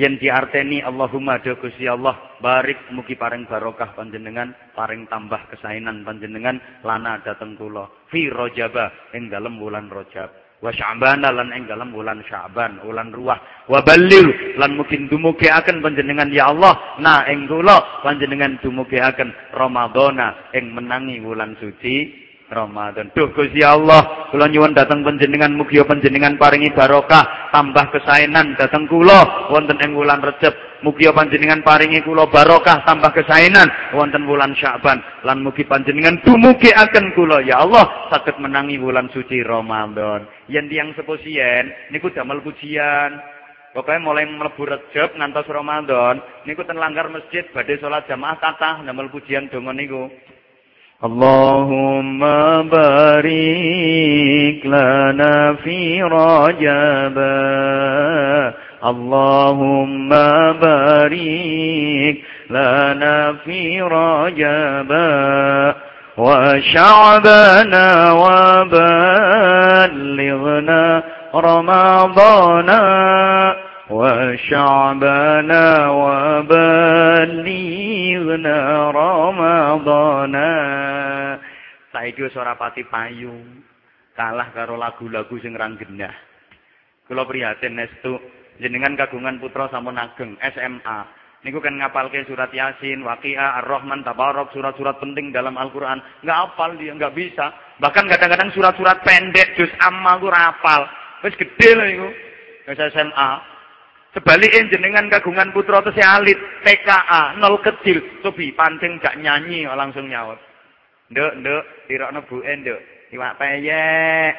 [0.00, 6.56] yang diarteni Allahumma do Gusti Allah barik mugi paring barokah panjenengan paring tambah kesainan panjenengan
[6.80, 7.88] lana dateng kula.
[8.08, 10.32] Fi rajaba ing dalem wulan rajab.
[10.62, 16.30] Wa sya'ban lan ing dalam bulan sya'ban bulan ruah wa balil lan mungkin dumugiaken panjenengan
[16.30, 16.96] ya Allah.
[17.02, 22.22] Na ing kula panjenengan dumugiaken ramadhana ing menangi bulan suci
[22.52, 23.08] Ramadan.
[23.16, 29.48] Duh Gusti Allah, kula nyuwun dhateng panjenengan mugi panjenengan paringi barokah, tambah kesainan dhateng kula
[29.48, 30.52] wonten ing wulan Recep.
[30.82, 37.14] Mugi panjenengan paringi kula barokah tambah kesainan wonten wulan Sya'ban lan mugi panjenengan dumugi akan
[37.14, 40.26] kula ya Allah saged menangi wulan suci Ramadan.
[40.50, 43.14] Yen tiyang seposien niku damel pujian.
[43.72, 46.18] Pokoknya mulai mlebu Recep ngantos Ramadan
[46.50, 50.10] niku ten langgar masjid badhe salat jamaah kathah damel pujian donga niku.
[51.02, 57.18] Allahumma barik lana fi Rajab
[58.82, 60.08] اللهم
[60.58, 62.16] بارك
[62.50, 64.90] لنا في رجب
[66.16, 69.22] وشعبنا وبلغنا
[71.34, 72.70] رمضان
[73.90, 77.30] وشعبنا وبلغنا
[78.90, 80.34] رمضان.
[82.02, 83.30] Saiki wis ora pati payu.
[84.18, 86.10] Kalah karo lagu-lagu sing rang gendah.
[87.06, 88.18] Kula prihatin estu
[88.58, 90.98] jenengan kagungan putra sampun ageng SMA.
[91.46, 96.02] Niku kan ngapalke surat Yasin, Waqiah, Ar-Rahman, Tabarok, surat-surat penting dalam Al-Qur'an.
[96.26, 97.54] Enggak hafal dia, enggak bisa.
[97.78, 100.90] Bahkan kadang-kadang surat-surat pendek juz amma ku hafal.
[101.22, 102.08] Wis gede lho iku.
[102.66, 103.30] Wis SMA.
[104.10, 108.02] Sebaliknya jenengan kagungan putra itu alit, TKA, nol kecil.
[108.26, 110.50] Cobi pancing gak nyanyi langsung nyaut.
[111.12, 112.80] Nduk, nduk, tirokno buke nduk.
[113.12, 114.32] Iwak peyek.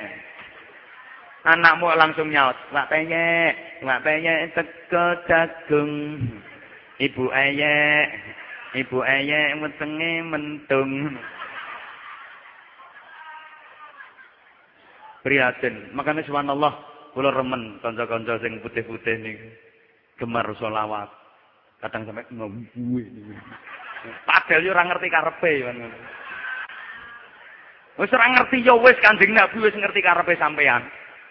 [1.45, 6.17] Anakmu langsung nyaut, "Wak peyek, wak peyek teko jagung."
[6.97, 8.05] Ibu ayek,
[8.79, 11.13] ibu ayek wetenge mentung.
[15.21, 15.93] Prihatin.
[15.93, 16.73] Makanya subhanallah,
[17.13, 19.47] kula remen kanca-kanca sing putih-putih niku.
[20.17, 21.09] Gemar selawat.
[21.85, 23.03] Kadang sampai ngombe.
[24.23, 25.51] Padahal yo ora ngerti karepe.
[27.93, 30.81] Wis ora ngerti yo wis Kanjeng Nabi wis ngerti karepe sampean.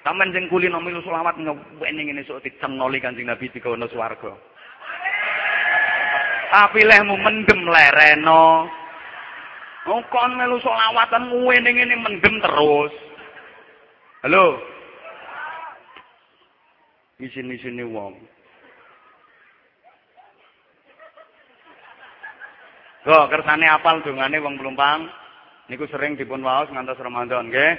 [0.07, 4.31] Sampeyan sing kulino milu selawat ngene ngene sok dicengoli Kanjeng Nabi digono swarga.
[6.55, 8.71] Tapi lehmu mendem lereno.
[9.91, 12.95] Oh kon melu selawatan ngene ngene mendem terus.
[14.23, 14.63] Halo.
[17.19, 18.15] Isin-isine wong.
[23.03, 25.22] Kok kersane apal dongane wong Plumpang
[25.72, 27.76] niku sering dipun waos ngantos Ramadan nggih.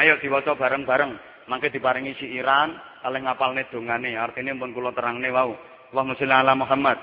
[0.00, 1.32] Ayo diwaca bareng-bareng.
[1.50, 5.58] mangke diparingi siiran kalih ngapalne dongane artine pun kula terangne wau
[5.90, 6.98] Allahumma sholli ala Muhammad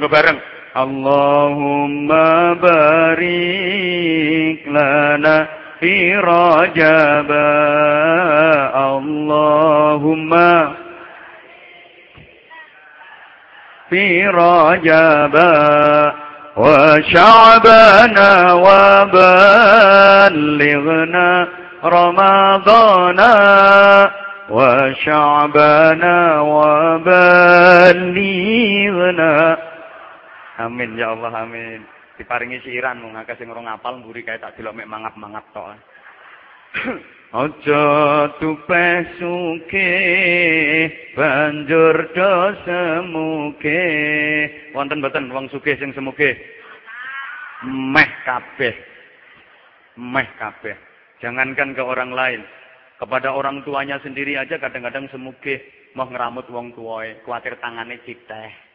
[0.00, 0.38] nggo bareng
[0.72, 5.36] Allahumma barik lana
[5.80, 7.30] fi rajab
[8.72, 10.80] Allahumma
[13.92, 15.36] في رجب
[16.56, 19.88] وشعبنا وبلغنا
[21.84, 23.20] رمضان
[24.50, 28.12] وشعبنا وبلغنا
[30.62, 31.80] Amin ya Allah amin.
[32.20, 35.74] Diparingi siiran mung akeh sing ora ngapal mburi kae tak delok mek mangap-mangap tok.
[37.32, 37.84] Aja
[38.36, 38.86] tupe
[39.16, 39.90] suke
[41.16, 42.34] banjur do
[42.68, 43.88] semuke.
[44.75, 46.35] Wonten mboten wong sugih sing semuge?
[47.67, 48.75] Meh kabeh.
[49.99, 50.75] Meh kabeh.
[51.23, 52.41] Jangankan ke orang lain.
[52.97, 55.61] Kepada orang tuanya sendiri aja kadang-kadang semuge
[55.93, 58.67] mau ngeramut wong tuwae, kuatir tangane citeh.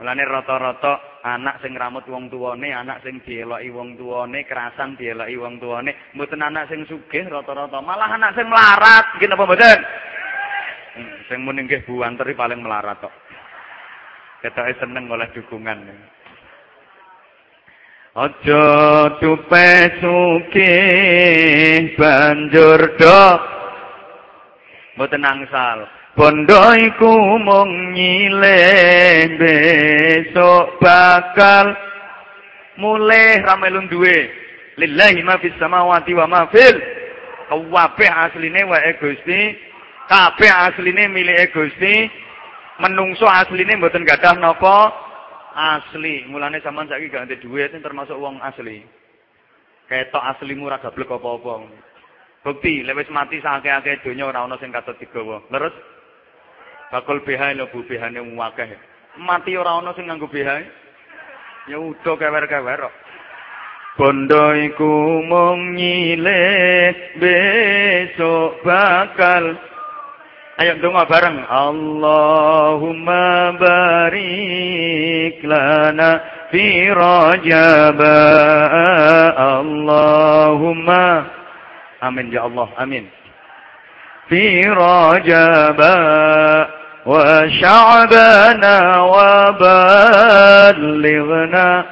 [0.00, 5.60] Mulane rata-rata anak sing ngramut wong tuwane, anak sing dieloki wong tuwane, kerasan dieloki wong
[5.60, 9.80] tuwane, mboten anak sing sugih rata-rata, malah anak sing melarat, nggih napa mboten?
[10.96, 13.12] Hmm, sing muni nggih buanteri paling melarat tok.
[14.40, 15.78] Ketoke seneng oleh dukungan.
[18.16, 18.66] Aja
[19.20, 19.70] tupe
[20.02, 23.24] sugih banjur do
[24.96, 25.86] mboten angsal.
[26.18, 31.76] Bondo iku mung nyileh besok bakal
[32.80, 34.26] mulai ramelun duwe.
[34.80, 36.76] Lillahi ma fis samawati wa ma fil
[37.50, 39.40] kabeh asline wae Gusti,
[40.08, 42.10] kabeh asline milike Gusti.
[42.80, 44.88] Menungso asline mboten gadah napa
[45.52, 46.24] asli.
[46.32, 48.80] Mulane sampean saiki gak ndek dhuwit termasuk wong asli.
[49.90, 51.66] Ketok aslimu ora gablek apa-apa.
[52.40, 55.44] Bukti, lewis mati sakake-ake donya ora ana sing katut digawa.
[55.52, 55.76] Leres?
[56.88, 58.70] Bakul BH lho Bu BH-ne akeh.
[59.20, 60.48] Mati ora ana sing nganggo BH.
[61.68, 62.94] Ya udah kewer-kewer kok.
[64.00, 66.40] Bondo iku mung nyile
[67.20, 69.58] besok bakal
[70.60, 71.40] Ayo doa bareng.
[71.48, 76.20] Allahumma barik lana
[76.52, 77.96] fi rajab.
[79.40, 81.40] Allahumma
[82.00, 82.68] Amin ya Allah.
[82.80, 83.04] Amin.
[84.32, 85.76] Fi rajab,
[87.04, 87.24] wa
[87.60, 89.52] sya'bana wa
[90.72, 91.84] balighna.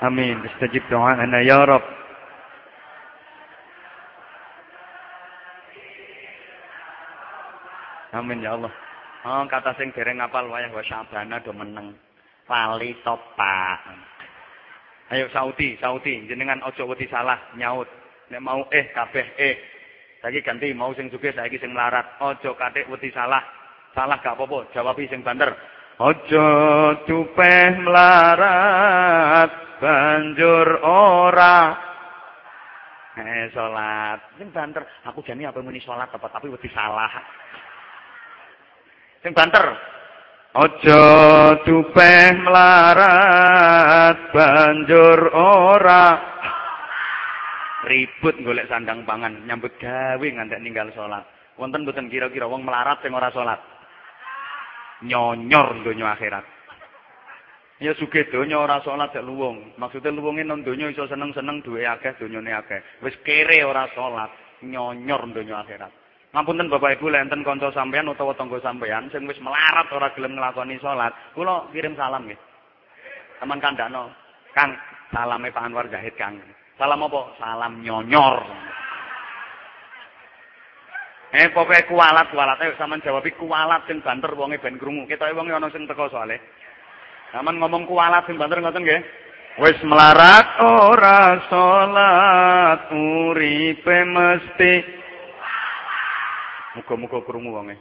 [0.00, 0.40] Amin.
[0.48, 1.84] Istajib doaana ya Rabb.
[8.14, 8.70] Amin ya Allah.
[9.26, 11.98] Oh, kata sing dereng ngapal wayah wa syabana do meneng.
[12.46, 13.80] Pali topak.
[15.10, 17.88] Ayo Saudi, Saudi, jenengan ojo wedi salah nyaut.
[18.30, 19.56] Nek mau eh kabeh eh.
[20.22, 22.20] Saiki ganti mau sing sugih saiki sing melarat.
[22.22, 23.42] Ojo katik wedi salah.
[23.92, 25.50] Salah gak apa-apa, jawab sing banter.
[25.98, 26.46] Ojo
[27.06, 31.84] tupeh melarat banjur ora
[33.14, 34.18] Eh salat.
[34.34, 37.06] Sing banter, aku jani apa muni salat tepat tapi wedi salah.
[39.24, 39.64] Sing banter.
[40.54, 41.02] Ojo
[41.64, 46.14] tupeh melarat banjur ora
[47.88, 51.24] ribut golek sandang pangan nyambut gawe ngantek ninggal salat.
[51.56, 53.58] Wonten mboten kira-kira wong melarat sing ora salat?
[55.02, 56.44] nyonyor donya akhirat.
[57.82, 59.74] Ya sugih donya ora salat gak luwung.
[59.80, 62.80] Maksude luwunge nang donya iso seneng-seneng duwe akeh donyane akeh.
[63.02, 64.30] Wis kere ora salat,
[64.62, 66.03] nyonyor donya akhirat.
[66.34, 70.82] Ngapunten Bapak Ibu lenten kanca sampean utawa tangga sampean sing wis melarat ora gelem nglakoni
[70.82, 72.34] salat, kula kirim salam nggih.
[73.38, 74.10] Taman kandhano.
[74.50, 74.74] Kang,
[75.14, 76.42] salame Pak Anwar Zahid Kang.
[76.74, 77.38] Salam apa?
[77.38, 78.42] Salam nyonyor.
[81.38, 85.06] Eh pokoke kualat kualat ayo sampean jawab kualat sing banter wonge ben krungu.
[85.06, 86.42] Ketoke wonge ana sing teko soalé.
[87.30, 89.02] Sampean ngomong kualat sing banter ngoten nggih.
[89.62, 95.03] Wis melarat ora salat uripe mesti
[96.74, 97.76] Muga-muga krungu wonge.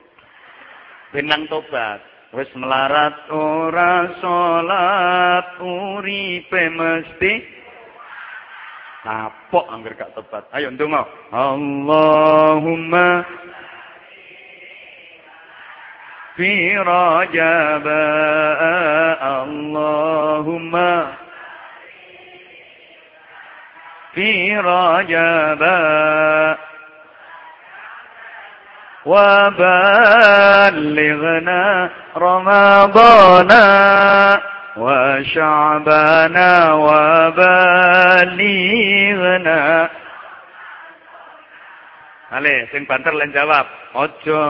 [1.13, 2.01] Benang tobat.
[2.33, 7.61] Wis melarat ora salat uripe mesti
[9.03, 10.47] Kapok angger gak tebat.
[10.55, 11.03] Ayo ndonga.
[11.35, 13.27] Allahumma
[16.39, 17.83] fi rajab
[19.43, 21.19] Allahumma
[24.15, 25.61] fi rajab
[29.08, 30.42] وبلغنا
[32.16, 33.50] رمضان
[34.76, 36.50] وشعبنا
[36.86, 37.58] وبلغنا
[42.28, 43.64] Ale, sing banter len jawab.
[43.96, 44.44] Ojo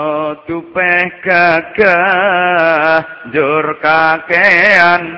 [0.51, 2.99] tupeh gagah,
[3.31, 5.15] jur kakean.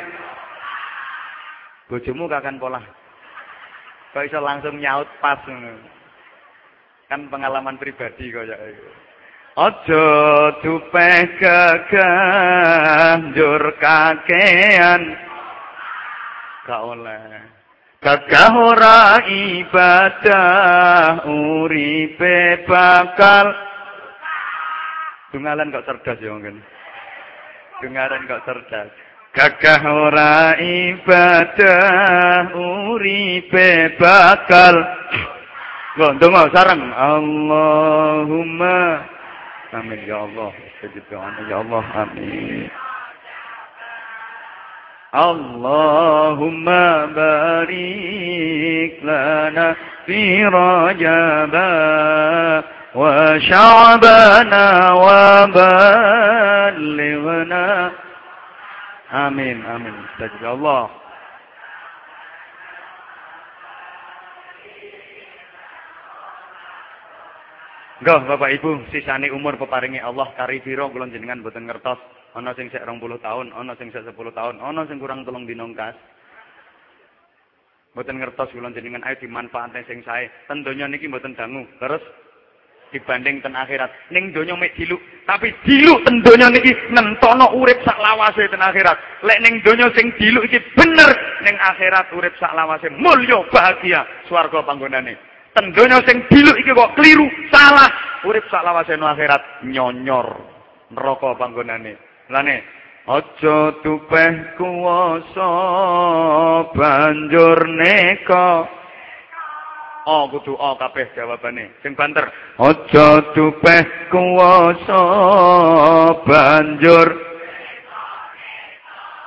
[1.88, 2.84] Bojomu kakan pola.
[4.12, 5.40] Kok iso langsung nyaut pas.
[7.08, 8.60] Kan pengalaman pribadi kaya
[9.55, 10.07] Ojo
[10.59, 12.03] tupeh keganjur
[13.79, 15.15] kakean.
[16.67, 17.39] Gak oleh.
[18.03, 20.43] Gagah ora ibadah
[21.23, 23.55] uripe bakal
[25.31, 26.59] Dungalan kok cerdas ya mungkin.
[27.79, 28.91] Dungalan kok cerdas.
[29.31, 34.83] Gagah ora ibadah uripe bakal
[35.95, 36.91] Loh, ndonga sareng.
[36.91, 38.75] Allahumma
[39.75, 40.55] Amin ya Allah.
[40.55, 41.83] Istajib doa ya Allah.
[42.07, 42.71] Amin.
[45.15, 49.75] Allahumma barik lana
[50.07, 51.71] fi rajaba
[52.95, 56.83] wa sya'bana wa ballighna.
[59.11, 59.95] Amin, amin.
[67.95, 71.95] Nggih, Bapak Ibu, sisane umur peparingi Allah kari pira kula jenengan boten ngertos.
[72.35, 75.63] Ana sing sek 20 tahun, ana sing sek 10 tahun, ana sing kurang telung dina
[75.71, 75.95] kas.
[77.95, 80.27] Ngertos kula jenengan ayo dimanfaatne sing sae.
[80.43, 81.63] Ten donya niki boten dangu.
[81.79, 82.03] Terus
[82.91, 83.87] dibanding ten akhirat.
[84.11, 89.23] Ning donya mek diluk, tapi diluk ten donya niki nentono urip sak lawase ten akhirat.
[89.23, 91.15] Lek ning donya sing diluk iki bener,
[91.47, 95.34] ning akhirat urip sak lawase mulya bahagia swarga panggonane.
[95.55, 97.87] Tendonya sing diluk iki kok keliru, salah.
[98.27, 100.27] Urip sak lawase akhirat nyonyor
[100.91, 101.95] neraka panggonane.
[102.27, 102.59] Lane
[103.07, 105.51] aja tupeh kuwasa
[106.75, 108.67] banjur neka.
[110.05, 111.71] Oh, kudu oh kabeh jawabane.
[111.79, 112.27] Sing banter.
[112.59, 115.01] Aja tupeh kuwasa
[116.27, 117.07] banjur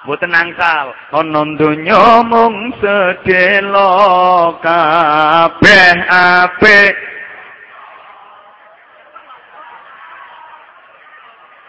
[0.09, 0.97] Mboten angsal.
[1.13, 3.93] Ana donya mung sedelo
[4.57, 6.97] kabeh apik.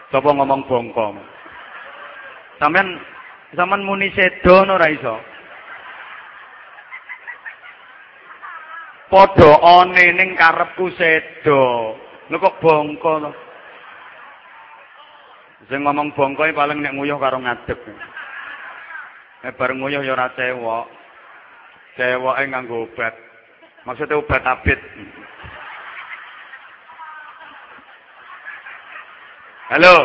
[0.08, 1.20] Sapa ngomong bongkong?
[2.56, 2.96] Sampeyan
[3.52, 5.20] sampean muni sedo ora iso.
[9.12, 11.92] Padha one ning karepku sedo.
[12.32, 13.30] Lho kok bongko to?
[15.68, 17.76] Sing ngomong bongko paling nek nguyuh karo ngadeg.
[19.40, 20.84] Eh bareng nguyuh ya ora cewek.
[21.96, 23.14] Cewoke nganggo obat.
[23.88, 24.80] Maksudnya obat abit.
[29.72, 29.96] Halo.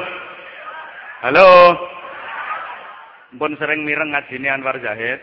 [1.27, 1.47] Halo.
[3.35, 5.19] Mpun sering mireng ngajine Anwar Zahid.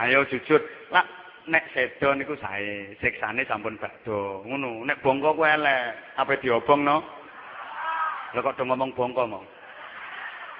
[0.00, 0.64] Ayo jujur.
[0.88, 1.04] Lah
[1.44, 4.40] nek sedo niku sae, siksane sampun bakdo.
[4.48, 4.88] Ngono.
[4.88, 6.16] Nek bongko ku elek.
[6.16, 7.04] Apa diobong no?
[8.32, 9.44] Lah kok do ngomong bongko mau?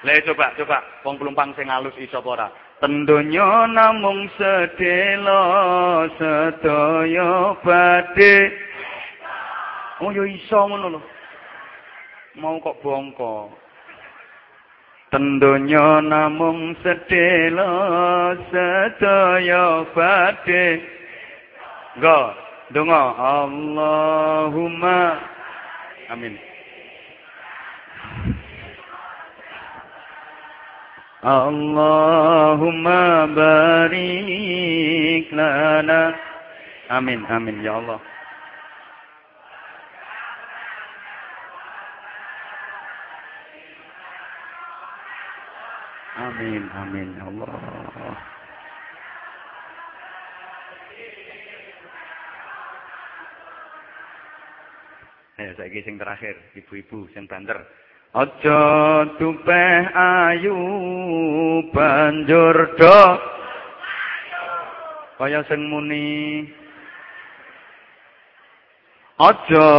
[0.05, 2.49] Le coba coba wong pelumpang sing alus iso apa ora?
[2.85, 5.41] Tendonya namung sedelo
[6.21, 8.53] sedaya badhe.
[10.05, 11.01] Oh yo iso ngono lho.
[12.37, 13.49] Mau kok bongko.
[15.09, 17.73] Tendonya namung sedelo
[18.53, 20.85] sedaya badhe.
[22.05, 22.37] Go,
[22.77, 23.17] donga
[23.49, 25.17] Allahumma
[26.13, 26.54] amin.
[31.25, 36.13] Allahumma barik lana.
[36.93, 37.97] Amin, amin ya Allah.
[46.29, 47.57] Amin, amin ya Allah.
[55.41, 57.65] Eh, saya sing terakhir, ibu-ibu sing banter.
[58.15, 58.63] Aja
[59.19, 60.55] tupeh ayu
[61.75, 63.03] banjur do
[65.19, 66.47] kaya sing muni.
[69.19, 69.71] Aja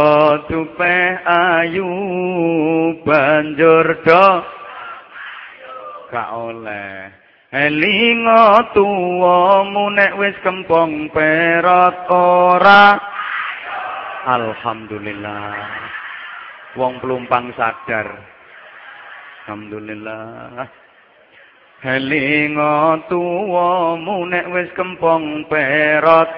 [0.52, 1.88] tupeh ayu
[3.08, 4.26] banjur do
[6.12, 7.08] gak oleh.
[7.56, 13.00] Elinga tuwamu nek wis kempong perot ora?
[14.28, 15.95] Alhamdulillah
[16.76, 18.06] wong pelumpang sadar.
[19.44, 20.68] Alhamdulillah.
[21.80, 26.30] Helinga tuwamu nek wis kempong perot.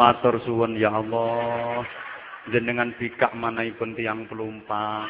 [0.00, 1.84] Matur suwun ya Allah.
[2.52, 5.08] Jenengan bikak manahipun tiang pelumpang.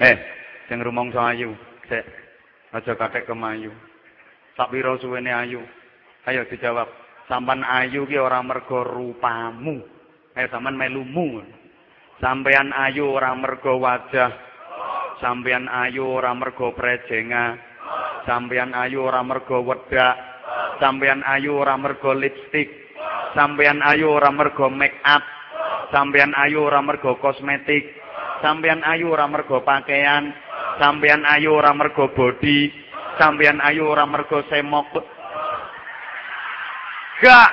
[0.00, 0.16] Eh,
[0.70, 1.52] sing rumangsa ayu,
[1.90, 2.06] sik.
[2.70, 3.74] Aja kathek kemayu.
[4.54, 5.60] Sak pira ayu?
[6.24, 6.86] Ayo dijawab.
[7.26, 9.99] Sampan ayu ki ora mergo rupamu.
[10.38, 11.42] Eh sampean melumu.
[12.22, 14.30] Sampean ayu ora mergo wajah.
[15.18, 17.58] Sampean ayu ora mergo prejenga.
[18.28, 20.14] Sampean ayu ora mergo wedak.
[20.78, 22.70] Sampean ayu ora mergo lipstick.
[23.34, 25.24] Sampean ayu ora mergo make up.
[25.90, 27.98] Sampean ayu ora mergo kosmetik.
[28.38, 30.30] Sampean ayu ora mergo pakaian.
[30.78, 32.70] Sampean ayu ora mergo body.
[33.18, 34.94] Sampean ayu ora mergo semok.
[37.20, 37.50] Gak,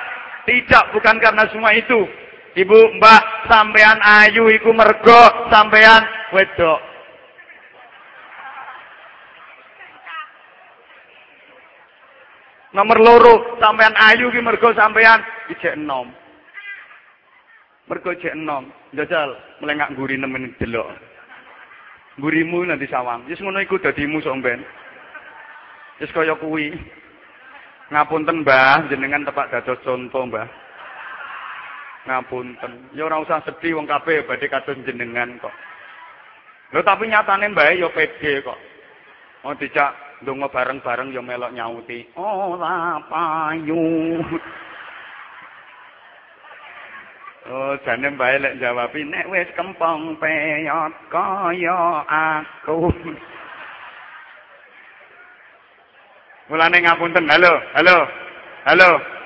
[0.48, 2.27] tidak bukan karena semua itu.
[2.56, 5.20] Ibu, Mbak, sampean ayu iku mergo
[5.52, 6.00] sampean
[6.32, 6.80] wedok.
[12.72, 16.12] Nomor loro, sampean ayu ki mergo sampean ijek enom.
[17.88, 18.68] Mergo ijek enom.
[18.92, 20.88] Jajal, melengak nguri nemen delok.
[22.20, 23.24] Ngurimu nanti sawang.
[23.28, 24.60] Wis ngono iku dadimu sok ben.
[26.00, 26.76] Wis kaya kuwi.
[27.88, 30.67] Ngapunten, Mbah, jenengan tepak dados contoh, Mbah.
[32.08, 32.96] Ngapunten.
[32.96, 35.52] Ya ora usah sedih wong kabeh badhe kados jenengan kok.
[36.72, 38.56] Lho tapi nyatane Mbah ya pede kok.
[39.44, 42.08] Mau dijak ndonga bareng-bareng ya melok nyauti.
[42.16, 43.84] Ora payu.
[47.48, 52.88] Oh, jane Mbah lek jawabi nek wis kempong peyot kaya aku.
[56.48, 58.08] Mulane ngapunten, halo, halo,
[58.64, 59.17] halo.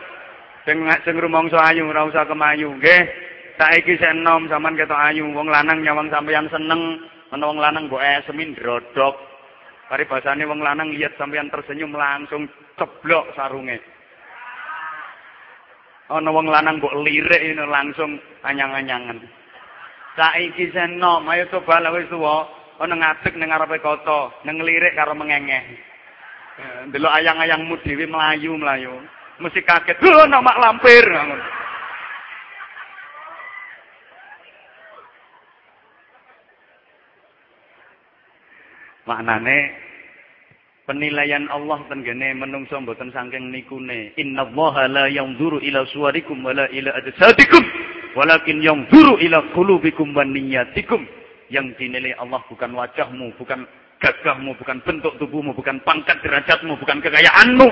[0.62, 3.02] Sing sing rumangsa ayu ora usah kemayu, nggih.
[3.58, 7.02] Saiki sik enom sampean ketok ayu, wong lanang nyawang sampeyan seneng,
[7.34, 9.18] menawa wong lanang mbok esemin drodok.
[9.90, 12.46] Kari basane wong lanang lihat sampeyan tersenyum langsung
[12.78, 13.82] ceblok sarunge.
[16.08, 19.18] Ana wong lanang mbok lirik langsung anyang-anyangan.
[20.14, 22.46] Saiki sik enom, ayo coba lha wis tuwa,
[22.78, 25.64] ana ngadeg ning ngarepe kota, ning lirik karo mengengeh.
[26.52, 28.92] Eh, delok ayang-ayangmu dhewe melayu-melayu.
[29.42, 31.02] Mesti kaget, "Lho, nama lampir."
[39.02, 39.74] Maknane
[40.86, 44.14] penilaian Allah tenggene menungso mboten saking nikune.
[44.14, 47.66] Innallaha la yanzuru ila suwarikum wala ila ajsadikum,
[48.14, 51.02] walakin yanzuru ila qulubikum wan niyyatikum.
[51.50, 53.66] Yang dinilai Allah bukan wajahmu, bukan
[53.98, 57.68] gagahmu, bukan bentuk tubuhmu, bukan pangkat derajatmu, bukan kekayaanmu.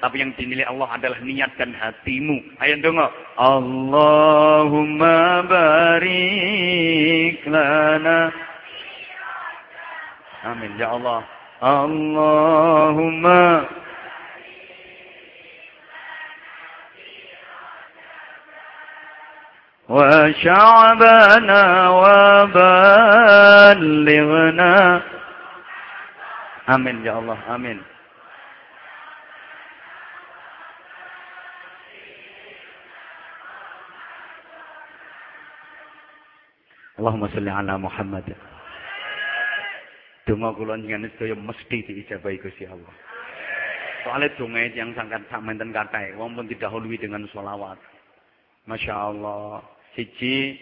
[0.00, 2.40] Tapi yang dinilai Allah adalah niat dan hatimu.
[2.60, 3.10] Ayo dengar.
[3.40, 5.18] Allahumma
[5.48, 8.32] barik lana.
[10.46, 10.76] Amin.
[10.78, 11.24] Ya Allah.
[11.56, 12.64] Allahumma
[19.86, 21.62] وشعبنا
[23.54, 24.74] وبلغنا
[26.66, 27.78] Amin ya Allah, amin.
[37.01, 38.29] Allahumma salli ala Muhammad.
[40.29, 42.93] Donga kula njenengan sedaya mesti diijabahi Gusti Allah.
[44.05, 47.81] Soalnya donga yang sangat samenten kathah, wong pun didahului dengan sholawat.
[48.69, 49.65] Masya Allah.
[49.97, 50.61] Siji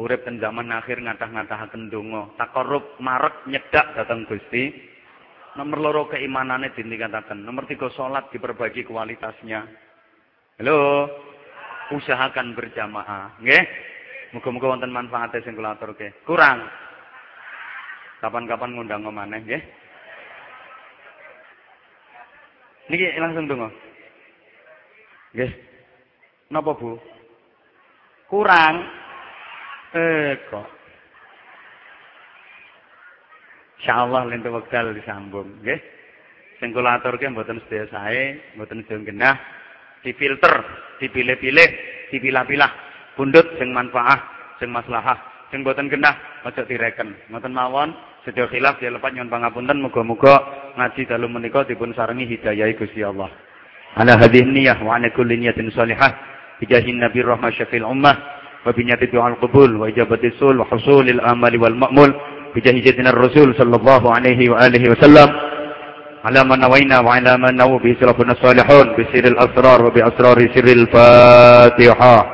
[0.00, 4.72] urip ten zaman akhir ngatah-ngatahaken donga, takarrub marek nyedak datang Gusti.
[5.60, 7.44] Nomor loro keimanannya ditingkatkan.
[7.44, 9.68] Nomor tiga sholat diperbaiki kualitasnya.
[10.64, 11.12] Halo.
[11.92, 13.36] Usahakan berjamaah.
[13.44, 13.92] Nggih.
[14.34, 16.10] Muga-muga wonten manfaatnya sing kula aturke.
[16.26, 16.66] Kurang.
[18.18, 19.62] Kapan-kapan ngundang maneh nggih.
[22.90, 23.70] Niki langsung donga.
[25.38, 25.52] Nggih.
[26.50, 26.98] Napa Bu?
[28.26, 28.74] Kurang.
[29.94, 30.66] Eh kok.
[33.78, 35.78] Insyaallah lente wekdal disambung, nggih.
[36.58, 38.24] Sing kula aturke mboten sedaya sae,
[38.58, 39.36] mboten sedaya genah,
[40.00, 40.54] difilter,
[40.98, 41.68] dipilih-pilih,
[42.08, 42.83] dipilah-pilah
[43.17, 44.19] Pundut sing manfaah,
[44.57, 45.17] sing maslahah,
[45.51, 46.15] sing mboten genah
[46.47, 47.11] aja direken.
[47.27, 47.91] Mboten mawon
[48.23, 50.35] sedaya khilaf ya lepat nyuwun pangapunten muga-muga
[50.79, 53.27] ngaji dalu menika dipun sarengi hidayah Gusti Allah.
[53.97, 56.13] Ala hadhihi niyyah wa ala kulli niyatin salihah
[56.61, 58.15] bijahin nabi rahmah syafil ummah
[58.63, 63.55] wa binyati du'al qubul wa ijabati sul wa husulil amali wal ma'mul بجاه جدنا الرسول
[63.55, 65.29] صلى الله عليه وآله وسلم
[66.25, 70.99] على ما نوينا وعلى ما نوى به سلفنا الصالحون بسر الأسرار وبأسرار سر الفاتحة
[71.69, 72.32] أعوذ بالله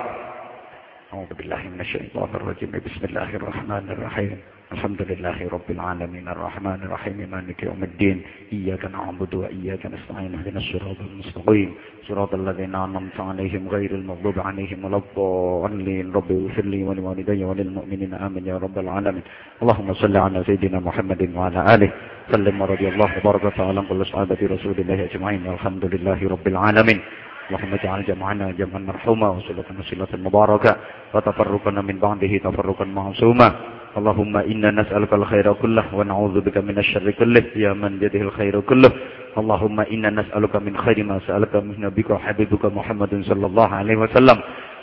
[1.80, 2.70] من الشيطان الرجيم.
[2.86, 4.36] بسم الله الرحمن الرحيم.
[4.72, 6.28] الحمد لله رب العالمين.
[6.28, 7.18] الرحمن الرحيم.
[7.32, 8.22] مالك يوم الدين.
[8.52, 10.34] إياك نعبد وإياك نستعين.
[10.34, 11.70] اهدنا الصراط المستقيم.
[12.08, 16.12] صراط الذين أنعمت عليهم غير المغضوب عليهم ولا الضالين.
[16.12, 18.14] رب اغفر لي ولوالدي وللمؤمنين.
[18.14, 19.22] آمين يا رب العالمين.
[19.62, 21.90] اللهم صل على سيدنا محمد وعلى آله.
[22.32, 25.46] سلم ورضي الله تبارك وتعالى كل صحابة رسول الله أجمعين.
[25.48, 27.00] والحمد لله رب العالمين.
[27.50, 30.76] اللهم اجعل جمعنا جمعا مرحوما وصلتنا صلة مباركة
[31.14, 33.48] وتفرقنا من بعده تفرقا معصوما.
[33.98, 37.44] اللهم إنا نسألك الخير كله ونعوذ بك من الشر كله.
[37.56, 38.90] يا من بيده الخير كله.
[39.38, 44.38] اللهم إنا نسألك من خير ما سألك من نبيك وحبيبك محمد صلى الله عليه وسلم.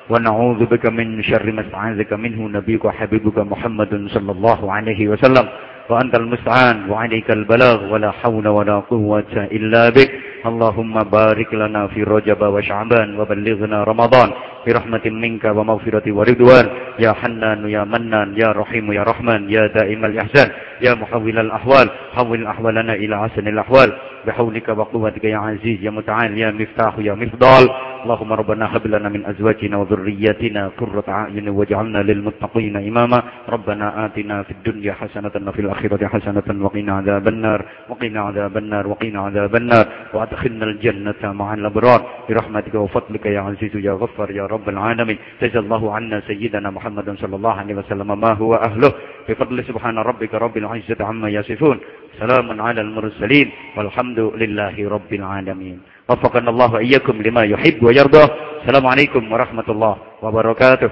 [0.09, 2.39] ونعوذ بك من شر ما استعاذك منه.
[2.57, 5.45] نبيك وحبيبك محمد صلى الله عليه وسلم.
[5.89, 6.91] وأنت المستعان.
[6.91, 7.93] وعليك البلاغ.
[7.93, 10.26] ولا حول ولا قوة إلا بك.
[10.47, 14.29] اللهم بارك لنا في رجب وشعبان وبلغنا رمضان
[14.67, 16.65] برحمة منك ومغفرة ورضوان.
[16.99, 20.49] يا حنان يا منان يا رحيم يا رحمن يا دائم الإحسان
[20.81, 23.89] يا محول الأحوال حول أحوالنا إلى حسن الأحوال.
[24.27, 27.65] بحولك وقوتك يا عزيز يا متعال يا مفتاح يا مفضال.
[28.03, 33.23] اللهم ربنا هب لنا من أزواجنا وذرياتنا قرة أعين واجعلنا للمتقين إماما.
[33.49, 39.19] ربنا آتنا في الدنيا حسنة وفي الآخرة حسنة وقنا عذاب النار وقنا عذاب النار وقنا
[39.21, 39.85] عذاب النار.
[40.13, 41.99] وأدخلنا الجنة مع الأبرار.
[42.29, 45.17] برحمتك وفضلك يا عزيز يا غفر يا رب العالمين.
[45.41, 48.91] جزا الله عنا سيدنا محمد صلى الله عليه وسلم ما هو أهله.
[49.29, 51.77] بفضل سبحان ربك رب العزة عما يصفون.
[52.19, 55.77] سلام على المرسلين والحمد لله رب العالمين.
[56.09, 58.25] وفقنا الله إياكم لما يحب ويرضى.
[58.61, 60.89] السلام عليكم ورحمة الله وبركاته.